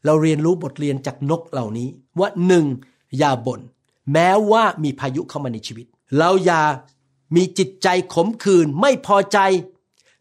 [0.05, 2.67] เราเรียนรู้บทเรียนจากนกเหล่านี้ว่าหนึ่ง
[3.19, 3.61] อย่าบน่น
[4.13, 5.87] แม้ว่ามีพายุเข้ามาในชีวิต
[6.19, 6.63] เราอย่า
[7.37, 9.39] มีจิตใจขมขื่นไม่พอใจ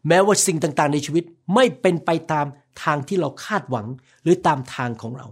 [0.08, 2.46] แม้ว่าสิ่งต่างๆ ในชีวิตไม่เป็นไปตาม
[2.82, 3.86] ทางที่เราคาดหวัง
[4.22, 5.26] หรือตามทางของเรา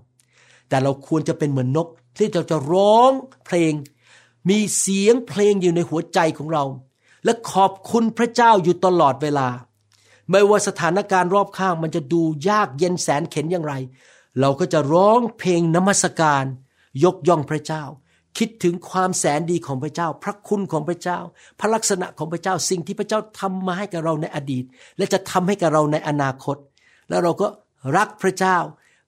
[0.69, 3.11] แต่เราควรจะเป็นเหมือนนก ที่เราจะร้อง
[3.47, 3.73] เพลง
[4.49, 6.65] มีเสียงเพลงอยู่ในหัวใจของเรา
[7.25, 9.49] และขอบคุณพระเจ้าอยู่ตลอดเวลา
[10.31, 13.75] ไม่ว่าสถานการณ์รอบข้างมันจะดูยากเย็นแสนเข็นอย่างไร
[14.41, 16.45] เราก็จะร้องเพลงนมัสการ
[17.05, 17.85] ยกย่องพระเจ้า
[18.39, 21.19] คิดถึงความแสนดีของพระเจ้า พระคุณของพระเจ้า
[21.61, 24.65] พระลักษณะของพระเจ้าสิ่งที่พระเจ้าทำมาให้กับเราในอดีต
[24.97, 26.57] และจะทำให้กับเราในอนาคต
[27.09, 27.47] แล้วเราก็
[27.97, 28.59] รักพระเจ้า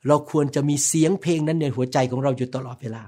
[0.08, 3.02] เราควรจะมีเสียงเพลงนั้นในหัวใจของเราอยู่ตลอดเวลา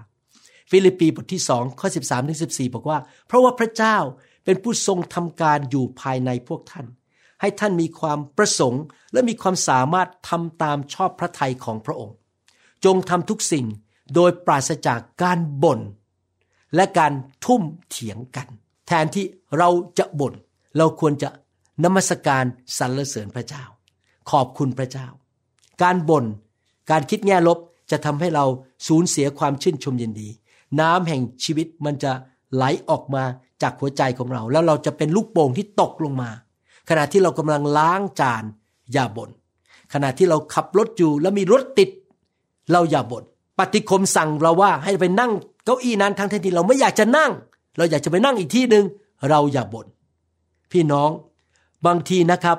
[0.70, 3.96] ฟิลิปปีบทที่สองข้อ 13ถึง14บอกว่า เพราะว่าพระเจ้า
[4.44, 6.86] เป็นผู้ทรงทำการอยู่ภายในพวกท่าน
[7.40, 8.82] ให้ท่านมีความประสงค์
[9.12, 12.16] และมีความสามารถทำตามชอบพระทัยของพระองค์
[12.84, 13.66] จงทำทุกสิ่ง
[14.14, 15.80] โดยปราศจากการบ่น
[16.74, 17.12] และการ
[17.44, 18.48] ทุ่มเถียงกัน
[18.86, 19.24] แทนที่
[19.58, 19.68] เรา
[19.98, 20.34] จะบน่น
[20.78, 21.28] เราควรจะ
[21.84, 22.44] นมัสการ
[22.78, 23.64] สรรเสริญพระเจ้า
[24.30, 25.06] ขอบคุณพระเจ้า
[25.82, 26.24] การบน่น
[26.90, 27.58] การคิดแง่ลบ
[27.90, 28.44] จะทำให้เรา
[28.86, 30.28] สูญเสียความชื่นชมยินดี
[30.80, 32.12] น้ำแห่งชีวิตมันจะ
[32.54, 33.24] ไหลออกมา
[33.62, 36.30] จากหัวใจของเรา แล้วเราจะเป็นลูกโป่งที่ตกลงมา
[36.88, 38.44] ขณะที่เรากำลังล้างจาน
[38.92, 39.30] อย่าบน่น
[39.92, 41.90] ขณะที่เราขับรถอยู่แล้วมีรถติด
[42.72, 43.24] เราอย่าบน่น
[43.58, 45.32] ปฏิคมสั่งเราว่าให้ไปนั่ง
[45.64, 47.30] เก้าอี้นั้นทั้งที่เราไม่อยากจะนั่ง
[47.76, 48.84] เราอยากจะไปนั่งอีกที่หนึ่ง
[49.30, 49.86] เราอย่าบน่น
[50.72, 51.10] พี่น้อง
[51.86, 52.58] บางทีนะครับ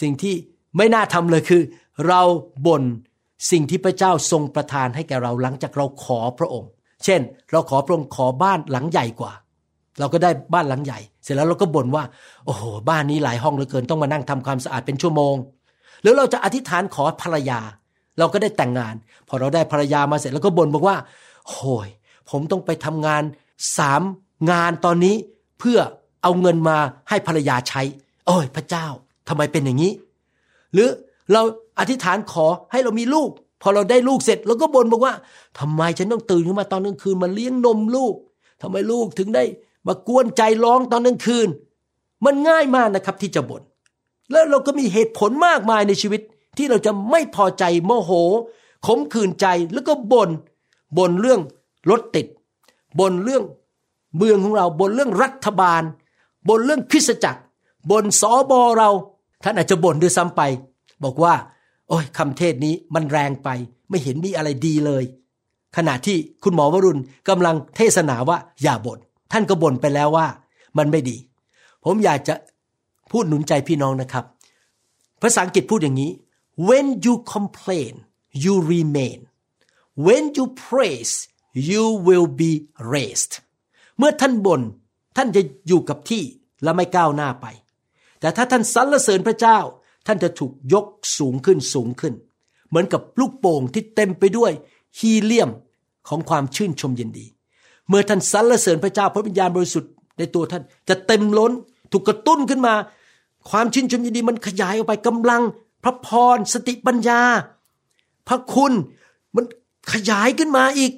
[0.00, 0.34] สิ่งที่
[0.76, 1.62] ไม่น่าทำเลยคือ
[2.06, 2.20] เรา
[2.66, 2.82] บ่น
[3.50, 6.70] สิ่งที่พระเจ้าทรงประทานให้แก่เราหลังจากเราขอพระองค์
[7.04, 9.32] เช่น เราขอพระองค์ขอบ้านหลังใหญ่กว่า
[10.00, 12.04] เราก็ได้บ้านหลังใหญ่ เสร็จแล้วเราก็บ่นว่า
[12.46, 15.34] โอ้โห บ้านนี้หลายห้องเหลือเกินต้องมานั่งทำความสะอาดเป็นชั่วโมง
[16.02, 17.60] หรือเราจะอธิษฐานขอภรรยา
[18.18, 18.94] เราก็ได้แต่งงาน
[19.28, 20.96] พอเราได้ภรรยามาเสร็จแล้วก็บ่นบอกว่า
[21.48, 21.88] โอ้ย
[22.30, 23.22] ผมต้องไปทำงาน
[23.78, 24.02] สาม
[24.50, 25.16] งานตอนนี้
[25.58, 25.78] เพื่อ
[26.22, 26.78] เอาเงินมา
[27.08, 27.82] ให้ภรรยาใช้
[28.26, 28.86] โอ้ยพระเจ้า
[29.28, 29.92] ทำไมเป็นอย่างนี้
[30.72, 30.88] หรือ
[31.32, 31.42] เรา
[31.80, 33.30] อธิษฐานขอให้เรามีลูก
[33.62, 35.14] พอเราได้ลูกเสร็จเราก็บ่นบอกว่า
[35.58, 38.14] ทำไมฉันต้องตื่นขึ้นมาตอนกลางคืนมาเลี้ยงนมลูก
[38.62, 39.44] ทำไมลูกถึงได้
[39.86, 41.48] มากวนใจร้องตอนกลางคืน
[42.24, 43.62] มันง่ายมากนะครับที่จะบน่น
[44.32, 46.20] แล้วเราก็มีเหตุผลมากมายในชีวิต
[46.56, 48.10] ที่เราจะไม่พอใจโมโห
[48.86, 50.30] ขมขื่นใจแล้วก็บน่น
[50.98, 51.40] บ่นเรื่อง
[51.90, 52.26] รถติด
[52.98, 53.44] บ่นเรื่อง
[54.16, 55.82] เมืองของเราบ่นเรื่องรัฐบาล
[56.48, 57.40] บ่นเรื่องคริสตจักร
[57.90, 58.90] บ่นสอบอเรา
[59.44, 60.42] ท่านอาจจะบ่นด้วยซ้ำไป
[61.04, 61.34] บอกว่า
[61.88, 63.48] โอ้ยคำเทศนี้มันแรงไป
[63.88, 65.04] ไม่เห็นมีอะไรดีเลย
[65.76, 68.98] ขณะที่คุณหมอวรุณกำลังเทศนาว่าอย่าบน่น
[69.32, 70.26] ท่านก็บ่นไปแล้วว่า
[70.78, 71.16] มันไม่ดี
[71.84, 72.34] ผมอยากจะ
[73.10, 74.24] พูดหนุนใจพี่น้องนะครับ
[75.22, 76.10] ภาษาอังกฤษพูดอย่างนี้
[76.68, 77.92] when you complain
[78.44, 79.18] you remain
[80.06, 81.14] when you praise
[81.70, 82.52] you will be
[82.92, 83.32] raised
[83.98, 84.62] เมื่อท่านบน่น
[85.16, 86.22] ท่านจะอยู่กับที่
[86.62, 87.46] และไม่ก้าวหน้าไป
[88.20, 89.58] แต่ถ้าท่านสรรเสริญพระเจ้า
[90.06, 90.86] ท่านจะถูกยก
[91.18, 92.14] สูงขึ้นสูงขึ้น
[92.68, 94.52] เหมือนกับลูกโป่งที่เต็มไปด้วย
[94.98, 95.50] ฮีเลียม
[96.08, 97.26] ของความชื่นชมยินดี
[97.90, 101.52] เมื่อท่านสรรเสริญพระเจ้าพระวิญญาณบริสุทธิ์ในตัวท่าน จะเต็มล้น
[101.92, 102.74] ถูกกระตุ้นขึ้นมา
[103.50, 105.42] ความชื่นชมยินดีมันขยายออกไปกำลัง
[105.84, 107.20] พระพรสติปัญญา
[108.28, 108.72] พระคุณ
[109.36, 109.44] มัน
[109.92, 110.92] ขยายขึ้นมาอีก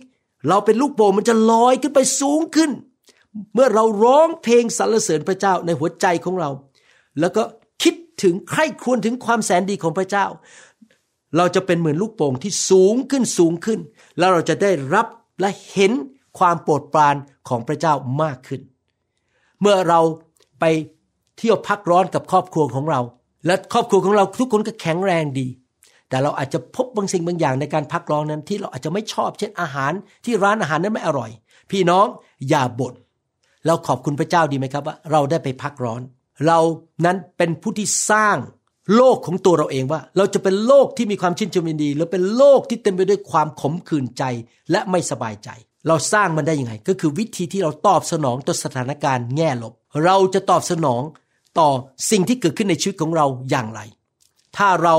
[0.48, 2.70] เราเป็นลูกโป่งมันจะลอยขึ้นไปสูงขึ้น
[3.54, 6.50] เมื่อเราร้องเพลงสรรเสริญพระเจ้าในหัวใจของเรา
[7.20, 7.42] แล้วก็
[7.82, 10.26] คิดถึงใคร่ควญถึงความแสนดีของพระเจ้า
[11.36, 13.80] เราจะเป็นเหมือนลูกโป่งที่สูงขึ้นสูงขึ้น
[14.18, 15.06] แล้วเราจะได้รับ
[15.40, 15.92] และเห็น
[16.38, 17.14] ความโปรดปราน
[17.48, 18.60] ของพระเจ้ามากขึ้น
[19.60, 20.00] เมื่อเรา
[20.60, 20.64] ไป
[21.38, 23.00] เที่ยวพักร้อนกับครอบครัวของเรา
[23.46, 25.46] และครอบครัวของเราทุกคนก็แข็งแรงดี
[26.08, 29.92] แต่เราอาจจะพบบางสิ่งบางอย่างในการพักร้อนนั้นที่เราอาจจะไม่ชอบ เช่นอาหาร
[30.24, 31.30] ที่ร้านอาหารนั้นไม่อร่อย
[31.70, 32.06] พี่น้อง
[32.48, 32.94] อย่าบน่น
[33.66, 36.00] เราขอบคุณพระเจ้าดีไหมครับว่า เราได้ไปพักร้อน
[36.46, 36.60] เรา
[37.04, 38.36] นั้นเป็นผู้ที่สร้าง
[38.96, 44.24] โลกของตัวเราเองว่า เราจะเป็นโลกที่มีความชื่นชมยินดีหรือเป็นโลกที่เต็มไปด้วยความขมขื่นใจ
[44.70, 45.48] และไม่สบายใจ
[45.88, 49.72] เราสร้างมันได้ยังไง ก็คือวิธีที่เราตอบสนองต่อสถานการณ์แง่ลบ
[50.04, 51.02] เราจะตอบสนอง
[51.58, 51.68] ต่อ
[52.10, 53.80] สิ่งที่เกิดขึ้นในชีวิตของเราอย่างไร
[54.56, 54.94] ถ้าเรา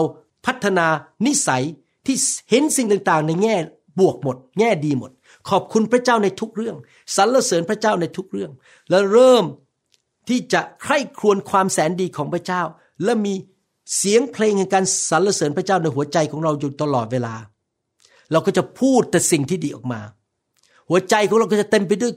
[0.45, 0.87] พัฒนา
[1.25, 1.63] นิสัย
[2.05, 2.17] ที่
[2.49, 3.55] เห็นสิ่งต่างๆ ในแง่
[3.99, 5.11] บวกหมด แง่ดีหมด
[5.49, 6.75] ขอบคุณพระเจ้าในทุกเรื่อง
[7.15, 8.51] สรรเสริญพระเจ้าในทุกเรื่อง
[8.89, 9.45] แล้วเริ่ม
[10.27, 12.61] ที่จะใคร่ครวญความแสนดีของพระเจ้า
[13.03, 13.33] และมี
[13.97, 17.35] เสียงเพลงแห่งการสรรเสริญพระเจ้าในหัวใจของเราอยู่ตลอดเวลา
[18.31, 20.01] เราก็จะพูดแต่สิ่งที่ดีออกมา
[20.89, 22.13] หัวใจของเราก็จะเต็มไปด้วย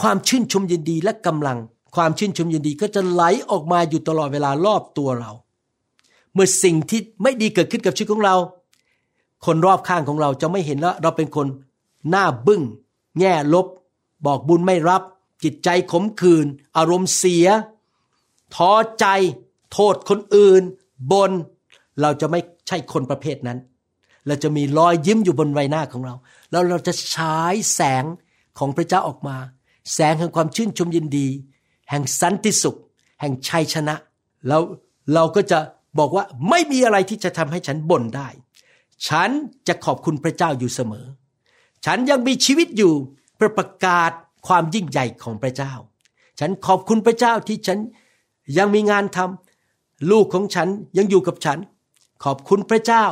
[0.00, 1.58] ความชื่นชมยินดีและกำลัง
[1.96, 5.30] ความชื่นชมยินดีก็จะไหลออกมาอยู่ตลอดเวลารอบตัวเรา
[6.32, 8.36] เมื่อสิ่งที่ไม่ดีเกิดขึ้นกับชีวิตของเรา
[9.46, 11.46] คนรอบข้างของเราจะไม่เห็นว่าเราเป็นคน
[12.10, 12.62] หน้าบึง้ง
[13.18, 13.66] แง่ลบ
[14.26, 15.02] บอกบุญไม่รับ
[15.44, 16.46] จิตใจขมขื่น
[16.76, 17.46] อารมณ์เสีย
[18.54, 19.06] ท้อใจ
[19.72, 20.62] โทษคนอื่น
[21.12, 21.30] บน
[22.00, 23.58] เราจะไม่ใช่คนประเภทนั้น
[24.26, 26.14] เราจะมีรอยยิ้มอยู่บนใบหน้าของเรา
[26.50, 28.04] แล้วเราจะฉายแสง
[28.58, 29.36] ของพระเจ้าออกมา
[29.94, 31.28] แสงแห่งความชื่นชมยินดี
[31.90, 32.76] แห่งสันติสุข
[33.20, 33.94] แห่งชัยชนะ
[34.48, 34.62] แล้ว
[35.14, 35.58] เราก็จะ
[35.98, 38.28] บอกว่าไม่มีอะไรที่จะทำให้ฉันบ่นได้
[39.08, 39.30] ฉัน
[39.68, 41.06] จะขอบคุณพระเจ้าอยู่เสมอ
[41.84, 42.92] ฉันยังมีชีวิตอยู่
[43.36, 44.10] เพื่อประกาศ
[44.46, 45.72] ความยิ่งใหญ่ของพระเจ้า
[46.40, 47.78] ฉันขอบคุณพระเจ้าที่ฉัน
[48.58, 51.58] ยังมีงานทำลูกของฉันยังอยู่กับฉัน
[52.24, 53.04] ขอบคุณพระเจ้า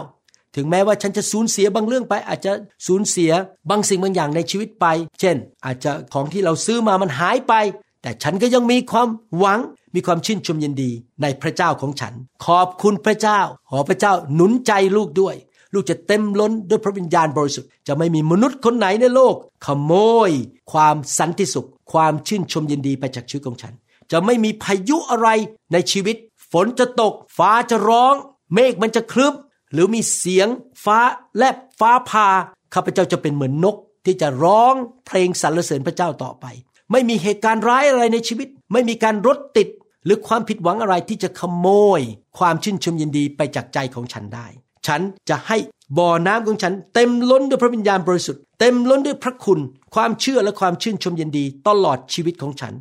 [0.57, 2.53] ถึงแม้ว่าฉันจะสูญเสียบางเรื่องไป อาจจะ
[2.87, 3.31] สูญเสีย
[3.71, 4.87] บางสิ่งบางอย่างในชีวิตไป
[5.21, 7.55] เช่น อาจจะของที่เราซื้อมามันหายไป
[8.03, 9.61] แต่ฉันก็ยังมีความหวัง
[9.95, 10.91] มีความชื่นชมยินดี
[11.23, 12.13] ในพระเจ้าของฉัน
[12.45, 13.41] ขอบคุณพระเจ้า
[13.71, 15.37] ขอพระเจ้าหนุนใจลูกด้วย
[15.75, 19.35] ลูกจะเต็มล้นด้วยพระวิญญาณบริสุทธิ์ จะไม่มีมนุษย์คนไหนในโลก
[19.67, 19.93] ขโม
[20.29, 20.31] ย
[20.73, 23.75] ความสันติสุข ความชื่นชมยินดีไปจากชีวิตของฉัน
[24.13, 25.29] จะไม่มีพายุอะไร
[25.73, 26.17] ในชีวิต
[26.53, 28.15] ฝนจะตก ฟ้าจะร้อง
[28.55, 29.35] เมฆมันจะคลึ้ม
[29.73, 30.49] หรือมีเสียง
[30.85, 30.99] ฟ้า
[31.37, 32.29] แลบฟ้าผ่า
[32.75, 34.75] ข้าพเจ้าจะเป็นเหมือนนกที่จะร้อง
[35.07, 36.47] เพลงสรรเสริญพระเจ้าต่อไป
[36.93, 39.68] ไม่มีเหตุการณ์ร้ายอะไรในชีวิต ไม่มีการรถติด
[40.05, 41.68] หรือความผิดหวังอะไรที่จะขโม
[41.99, 42.01] ย
[42.39, 44.47] ความชื่นชมยินดีไปจากใจของฉันได้
[44.87, 45.59] ฉันจะให้
[45.99, 49.61] บ่อน้ำของฉัน เต็มล้นด้วยพระวิญญาณบริสุทธิ์ เต็มล้นด้วยพระคุณ
[49.95, 52.75] ความเชื่อและความชื่นชมยินดีตลอดชีวิตของฉัน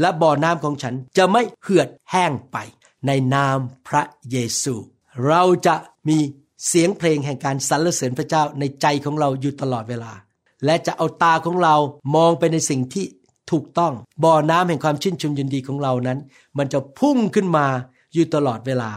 [0.00, 2.56] และบ่อน้ำของฉันจะไม่เหือดแห้งไป
[3.06, 3.58] ในนาม
[3.88, 4.74] พระเยซู
[5.26, 5.74] เราจะ
[6.08, 6.18] มี
[6.68, 10.12] เสียงเพลงแห่งการสรรเสริญพระเจ้าในใจของเราอยู่ตลอดเวลา
[10.64, 11.74] และจะเอาตาของเรา
[12.14, 13.04] มองไปในสิ่งที่
[13.50, 13.92] ถูกต้อง
[14.24, 16.18] บ่อน้ำแห่งความชื่นชมยินดีของเรานั้น
[16.58, 17.66] มันจะพุ่งขึ้นมา
[18.14, 18.90] อยู่ตลอดเวลา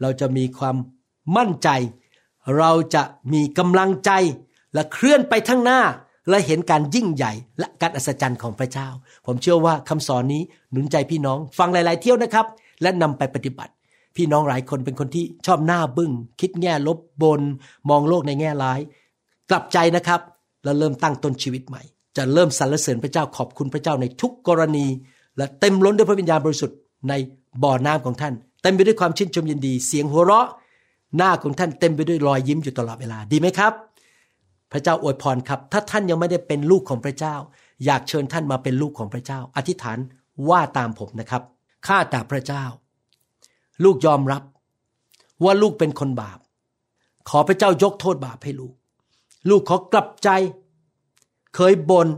[0.00, 0.76] เราจะมีความ
[1.36, 1.68] มั่นใจ
[2.58, 3.02] เราจะ
[3.32, 4.10] มีกำลังใจ
[4.74, 5.80] และเคลื่อนไปข้างหน้า
[6.28, 8.88] และเห็นการยิ่งใหญ่และการอัศจรรย์ของพระเจ้า
[9.26, 12.46] ผมเชื่อว่าคำสอนนี้หนุนใจพี่น้อง ฟังหลาย ๆ เที่ยวนะครับ
[12.82, 13.72] และนำไปปฏิบัติ
[14.16, 17.40] พี่น้องหลายคนเป็นคนที่ชอบหน้าบึง้ง คิดแง่ลบบน
[17.90, 18.80] มองโลกในแง่ร้าย
[19.50, 20.20] กลับใจนะครับ
[20.64, 21.82] แล้วเริ่มตั้งต้นชีวิตใหม่
[22.16, 24.86] จะเริ่มสรรเสริญพระเจ้าขอบคุณพระเจ้าในทุกกรณี
[25.36, 27.12] และเต็มล้นด้วยพระวิญญาณบริสุทธิ์ใน
[27.62, 30.48] บ่อน้ำของท่าน เต็มไปด้วยความชื่นชมยินดี เสียงหัวเราะ
[31.16, 33.72] หน้าของท่านเต็มไปด้วยรอยยิ้มอยู่ตลอดเวลาดีไหมครับ
[34.72, 37.34] พระเจ้าอวยพรครับ ถ้าท่านยังไม่ได้เป็นลูกของพระเจ้า
[37.84, 39.98] อยากเชิญท่านมาเป็นลูกของพระเจ้า อธิษฐาน
[40.48, 41.42] ว่าตามผมนะครับ
[41.86, 42.64] ข้าแต่พระเจ้า
[43.84, 44.42] ลูกยอมรับ
[45.44, 46.38] ว่าลูกเป็นคนบาป
[47.28, 48.74] ขอพระเจ้ายกโทษบาปให้ลูก
[49.48, 50.28] ลูกขอกลับใจ
[51.54, 52.08] เคยบน่น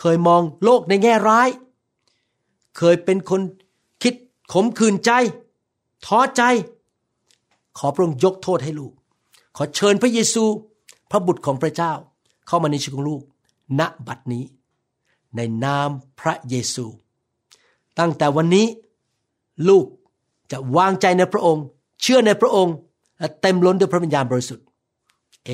[0.00, 1.48] เคยมองโลกในแง่ร้าย
[2.76, 3.40] เคยเป็นคน
[4.02, 4.14] คิด
[4.52, 5.10] ขมขื่นใจ
[6.06, 6.42] ท้อใจ
[7.78, 8.92] ขอพระองค์ยกโทษให้ลูก
[9.56, 10.44] ขอเชิญพระเยซู
[11.10, 11.92] พระบุตรของพระเจ้า
[12.46, 13.22] เข้ามาในชีวิตของลูก
[13.78, 14.44] ณบัดนี้
[15.36, 15.90] ในนาม
[16.20, 16.86] พระเยซู
[17.98, 18.66] ตั้งแต่วันนี้
[19.68, 19.86] ลูก
[20.52, 21.64] จะวางใจในพระองค์
[22.02, 22.74] เชื่อในพระองค์
[23.18, 24.64] และเต็มล้นด้วยพระวิญญาณบริสุทธิ์
[25.46, 25.50] เอ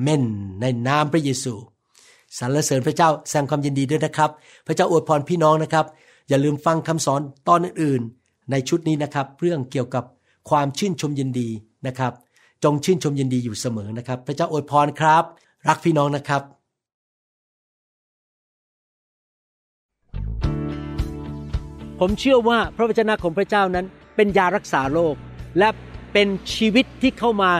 [0.00, 0.24] เมน
[0.60, 1.52] ในนามพระเยซู
[2.38, 4.30] สรรเสริญพระเจ้าแสดงความยินดีด้วยนะครับ
[4.66, 5.86] พระเจ้าอวยพรพี่น้องนะครับ
[6.28, 10.04] อย่าลืมฟังคำสอนตอนอื่นๆในชุดนี้นะครับ เรื่องเกี่ยวกับ
[10.50, 11.48] ความชื่นชมยินดี
[11.86, 12.12] นะครับ
[12.64, 15.24] จงชื่นชมยินดีอยู่เสมอนะครับ พระเจ้าอวยพรครับ
[15.68, 16.42] รักพี่น้องนะครับ
[22.00, 23.86] ผมเชื่อว่าพระวจนะของพระเจ้านั้น
[24.16, 25.14] เป็นยารักษาโรค
[25.58, 25.68] และ
[26.12, 27.50] เป็นชีวิตที่เข้ามา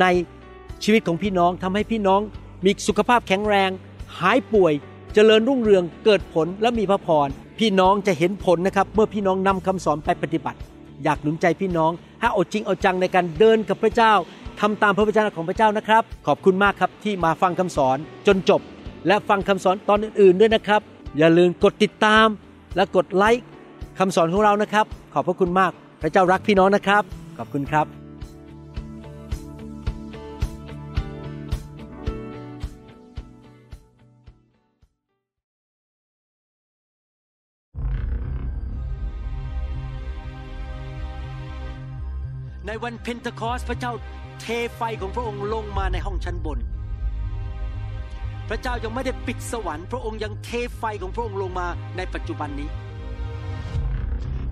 [0.00, 0.06] ใน
[0.84, 2.20] ชีวิตของพี่น้องทำให้พี่น้อง
[2.64, 3.70] มีสุขภาพแข็งแรง
[4.18, 4.72] หายป่วย
[5.14, 10.58] เจริญรุ่งเรืองเกิดผลและมีพระพรพี่น้องจะเห็นผลนะครับ เมื่อพี่น้องนำคำสอนไปปฏิบัติ
[11.04, 11.90] อยากหนุนใจพี่น้อง
[12.20, 14.12] ให้เอาจริงเอาจังในการเดินกับพระเจ้า
[14.60, 17.96] ทำตามพระวจนะของพระเจ้านะครับ ขอบคุณมากครับที่มาฟังคำสอน
[18.26, 18.60] จนจบ
[19.06, 20.80] และฟังคำสอนตอนอื่นๆด้วยนะครับ
[21.18, 22.26] อย่าลืมกดติดตาม
[22.76, 23.44] และกดไลค์
[23.98, 25.72] คำสอนของเรานะครับ ขอบพระคุณมาก
[26.06, 27.02] ระเจ้ารักพี่น้องนะครับ
[27.38, 27.86] ขอบคุณครับ
[42.66, 43.92] ในวันเพนทคอสพระเจ้า
[44.40, 44.46] เท
[44.76, 46.58] ไฟของพระองค์ลงมาในห้องชั้นบน
[48.48, 52.68] พระเจ้ายังไม่ได้ปิดสวรรค์ พระองค์ยังเทไฟของพระองค์ลงมาในปัจจุบันนี้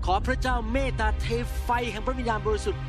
[0.09, 1.27] ขอพระเจ้าเมตตาเท
[1.63, 2.81] ไฟแห่งพระวิญญาณบริสุทธิ์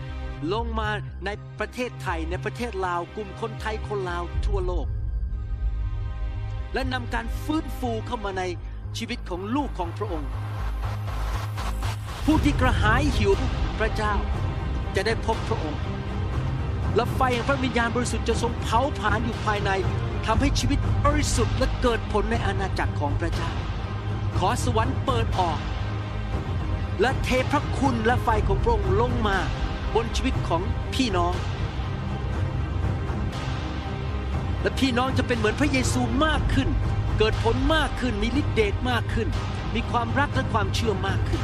[0.53, 0.89] ลงมา
[1.25, 4.87] ในประเทศไทยในประเทศลาวกลุ่มคนไทยคนลาวทั่วโลก
[6.75, 8.43] และนำการฟื้นฟูเข้ามาใน
[8.99, 10.31] ชีวิตของลูกของพระองค์
[12.25, 13.33] ผู้ที่กระหายหิว
[13.79, 14.15] พระเจ้า
[14.95, 15.81] จะได้พบพระองค์
[16.97, 19.71] และไฟแห่งพระวิญญาณบริสุทธิ์จะทรงเผาผลาญอยู่ภายใน
[20.27, 23.51] ทำให้ชีวิตบริสุทธิ์และเกิดผลในอาณาจักรของพระเจ้า
[24.39, 25.59] ขอสวรรค์เปิดออก
[27.01, 29.39] และเทพระคุณและไฟของพระองค์ลงมา
[29.95, 30.63] บนชีวิตของ
[30.95, 31.35] พี่น้อง
[34.63, 36.69] และพี่น้องจะเป็นเหมือนพระเยซูมากขึ้น
[37.19, 39.29] เกิดผลมากขึ้นมีฤทธิเดชมากขึ้น
[39.75, 41.43] มีความรักและความเชื่อมากขึ้น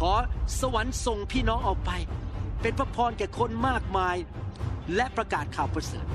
[0.00, 0.12] ขอ
[0.60, 1.90] สวรรค์ส่งพี่น้องออกไป
[2.62, 4.16] เป็นพระพรแก่คนมากมาย
[4.94, 6.06] และประกาศข่าวประเสริฐ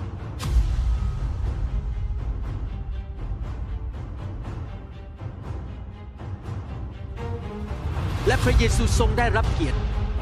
[8.27, 9.79] และพระเยซูทรงได้รับเกียรติ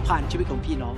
[0.07, 0.95] ผ่านชีวิตของพี่น้อง